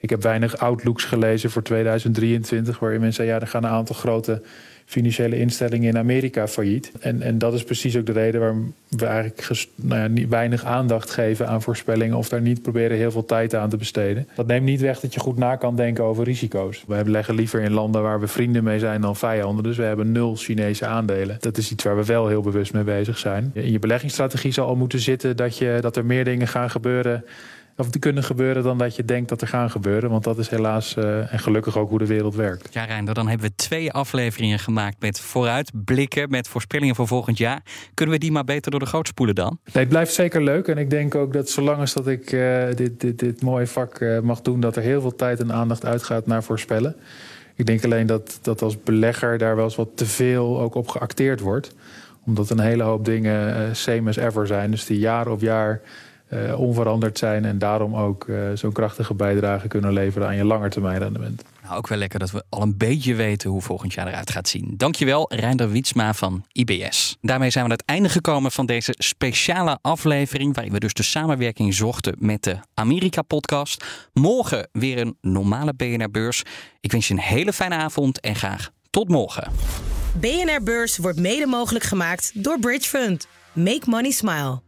Ik 0.00 0.10
heb 0.10 0.22
weinig 0.22 0.58
outlooks 0.58 1.04
gelezen 1.04 1.50
voor 1.50 1.62
2023, 1.62 2.78
waarin 2.78 3.00
mensen 3.00 3.24
zeggen: 3.24 3.34
ja, 3.34 3.40
er 3.40 3.50
gaan 3.50 3.64
een 3.64 3.76
aantal 3.76 3.96
grote 3.96 4.42
financiële 4.88 5.38
instellingen 5.38 5.88
in 5.88 5.98
Amerika 5.98 6.48
failliet. 6.48 6.92
En, 7.00 7.22
en 7.22 7.38
dat 7.38 7.54
is 7.54 7.64
precies 7.64 7.96
ook 7.96 8.06
de 8.06 8.12
reden 8.12 8.40
waarom 8.40 8.74
we 8.88 9.06
eigenlijk 9.06 9.66
nou 9.74 10.00
ja, 10.00 10.06
niet, 10.06 10.28
weinig 10.28 10.64
aandacht 10.64 11.10
geven 11.10 11.48
aan 11.48 11.62
voorspellingen 11.62 12.16
of 12.16 12.28
daar 12.28 12.40
niet 12.40 12.62
proberen 12.62 12.96
heel 12.96 13.10
veel 13.10 13.24
tijd 13.24 13.54
aan 13.54 13.68
te 13.68 13.76
besteden. 13.76 14.28
Dat 14.34 14.46
neemt 14.46 14.64
niet 14.64 14.80
weg 14.80 15.00
dat 15.00 15.14
je 15.14 15.20
goed 15.20 15.36
na 15.36 15.56
kan 15.56 15.76
denken 15.76 16.04
over 16.04 16.24
risico's. 16.24 16.84
We 16.86 17.10
leggen 17.10 17.34
liever 17.34 17.60
in 17.60 17.72
landen 17.72 18.02
waar 18.02 18.20
we 18.20 18.26
vrienden 18.26 18.64
mee 18.64 18.78
zijn 18.78 19.00
dan 19.00 19.16
vijanden. 19.16 19.64
Dus 19.64 19.76
we 19.76 19.82
hebben 19.82 20.12
nul 20.12 20.36
Chinese 20.36 20.86
aandelen. 20.86 21.36
Dat 21.40 21.58
is 21.58 21.70
iets 21.70 21.84
waar 21.84 21.96
we 21.96 22.04
wel 22.04 22.28
heel 22.28 22.42
bewust 22.42 22.72
mee 22.72 22.84
bezig 22.84 23.18
zijn. 23.18 23.50
In 23.54 23.72
je 23.72 23.78
beleggingsstrategie 23.78 24.52
zal 24.52 24.66
al 24.66 24.76
moeten 24.76 25.00
zitten 25.00 25.36
dat, 25.36 25.58
je, 25.58 25.78
dat 25.80 25.96
er 25.96 26.04
meer 26.04 26.24
dingen 26.24 26.48
gaan 26.48 26.70
gebeuren 26.70 27.24
of 27.78 27.90
die 27.90 28.00
kunnen 28.00 28.24
gebeuren 28.24 28.62
dan 28.62 28.78
dat 28.78 28.96
je 28.96 29.04
denkt 29.04 29.28
dat 29.28 29.40
er 29.40 29.48
gaan 29.48 29.70
gebeuren. 29.70 30.10
Want 30.10 30.24
dat 30.24 30.38
is 30.38 30.48
helaas 30.48 30.96
uh, 30.96 31.32
en 31.32 31.38
gelukkig 31.38 31.76
ook 31.78 31.88
hoe 31.88 31.98
de 31.98 32.06
wereld 32.06 32.34
werkt. 32.34 32.68
Ja, 32.74 32.84
Reinder, 32.84 33.14
dan 33.14 33.28
hebben 33.28 33.48
we 33.48 33.54
twee 33.54 33.92
afleveringen 33.92 34.58
gemaakt 34.58 35.00
met 35.00 35.20
vooruitblikken, 35.20 36.30
met 36.30 36.48
voorspellingen 36.48 36.94
voor 36.94 37.06
volgend 37.06 37.38
jaar. 37.38 37.60
Kunnen 37.94 38.14
we 38.14 38.20
die 38.20 38.32
maar 38.32 38.44
beter 38.44 38.70
door 38.70 38.80
de 38.80 38.86
goot 38.86 39.08
spoelen 39.08 39.34
dan? 39.34 39.58
Nee, 39.64 39.82
het 39.82 39.88
blijft 39.88 40.12
zeker 40.12 40.42
leuk. 40.42 40.68
En 40.68 40.78
ik 40.78 40.90
denk 40.90 41.14
ook 41.14 41.32
dat 41.32 41.50
zolang 41.50 41.78
als 41.78 41.92
dat 41.92 42.06
ik 42.06 42.32
uh, 42.32 42.64
dit, 42.74 43.00
dit, 43.00 43.18
dit 43.18 43.42
mooie 43.42 43.66
vak 43.66 44.00
uh, 44.00 44.20
mag 44.20 44.40
doen, 44.40 44.60
dat 44.60 44.76
er 44.76 44.82
heel 44.82 45.00
veel 45.00 45.16
tijd 45.16 45.40
en 45.40 45.52
aandacht 45.52 45.84
uitgaat 45.84 46.26
naar 46.26 46.42
voorspellen. 46.42 46.96
Ik 47.54 47.66
denk 47.66 47.84
alleen 47.84 48.06
dat, 48.06 48.38
dat 48.42 48.62
als 48.62 48.82
belegger 48.82 49.38
daar 49.38 49.56
wel 49.56 49.64
eens 49.64 49.76
wat 49.76 49.88
te 49.94 50.06
veel 50.06 50.60
ook 50.60 50.74
op 50.74 50.88
geacteerd 50.88 51.40
wordt. 51.40 51.74
Omdat 52.24 52.50
een 52.50 52.60
hele 52.60 52.82
hoop 52.82 53.04
dingen 53.04 53.76
same 53.76 54.08
as 54.08 54.16
ever 54.16 54.46
zijn. 54.46 54.70
Dus 54.70 54.86
die 54.86 54.98
jaar 54.98 55.28
op 55.28 55.40
jaar 55.40 55.80
uh, 56.32 56.60
onveranderd 56.60 57.18
zijn 57.18 57.44
en 57.44 57.58
daarom 57.58 57.96
ook 57.96 58.26
uh, 58.26 58.40
zo'n 58.54 58.72
krachtige 58.72 59.14
bijdrage 59.14 59.68
kunnen 59.68 59.92
leveren 59.92 60.28
aan 60.28 60.36
je 60.36 60.44
langetermijn 60.44 60.98
rendement. 60.98 61.42
Nou, 61.62 61.76
ook 61.76 61.88
wel 61.88 61.98
lekker 61.98 62.18
dat 62.18 62.30
we 62.30 62.44
al 62.48 62.62
een 62.62 62.76
beetje 62.76 63.14
weten 63.14 63.50
hoe 63.50 63.62
volgend 63.62 63.92
jaar 63.92 64.06
eruit 64.06 64.30
gaat 64.30 64.48
zien. 64.48 64.74
Dankjewel, 64.76 65.34
Reinder 65.34 65.70
Wietsma 65.70 66.14
van 66.14 66.44
IBS. 66.52 67.16
Daarmee 67.20 67.50
zijn 67.50 67.64
we 67.64 67.70
aan 67.70 67.76
het 67.76 67.86
einde 67.88 68.08
gekomen 68.08 68.52
van 68.52 68.66
deze 68.66 68.94
speciale 68.98 69.78
aflevering, 69.82 70.54
waarin 70.54 70.72
we 70.72 70.78
dus 70.78 70.92
de 70.92 71.02
samenwerking 71.02 71.74
zochten 71.74 72.14
met 72.18 72.42
de 72.42 72.56
Amerika-podcast. 72.74 73.84
Morgen 74.12 74.68
weer 74.72 74.98
een 74.98 75.16
normale 75.20 75.74
BNR-beurs. 75.74 76.42
Ik 76.80 76.92
wens 76.92 77.08
je 77.08 77.14
een 77.14 77.20
hele 77.20 77.52
fijne 77.52 77.74
avond 77.74 78.20
en 78.20 78.34
graag 78.34 78.70
tot 78.90 79.08
morgen. 79.08 79.52
BNR 80.20 80.62
Beurs 80.62 80.98
wordt 80.98 81.18
mede 81.18 81.46
mogelijk 81.46 81.84
gemaakt 81.84 82.30
door 82.34 82.58
Bridge 82.58 82.88
Fund. 82.88 83.26
Make 83.52 83.82
money 83.86 84.10
smile. 84.10 84.67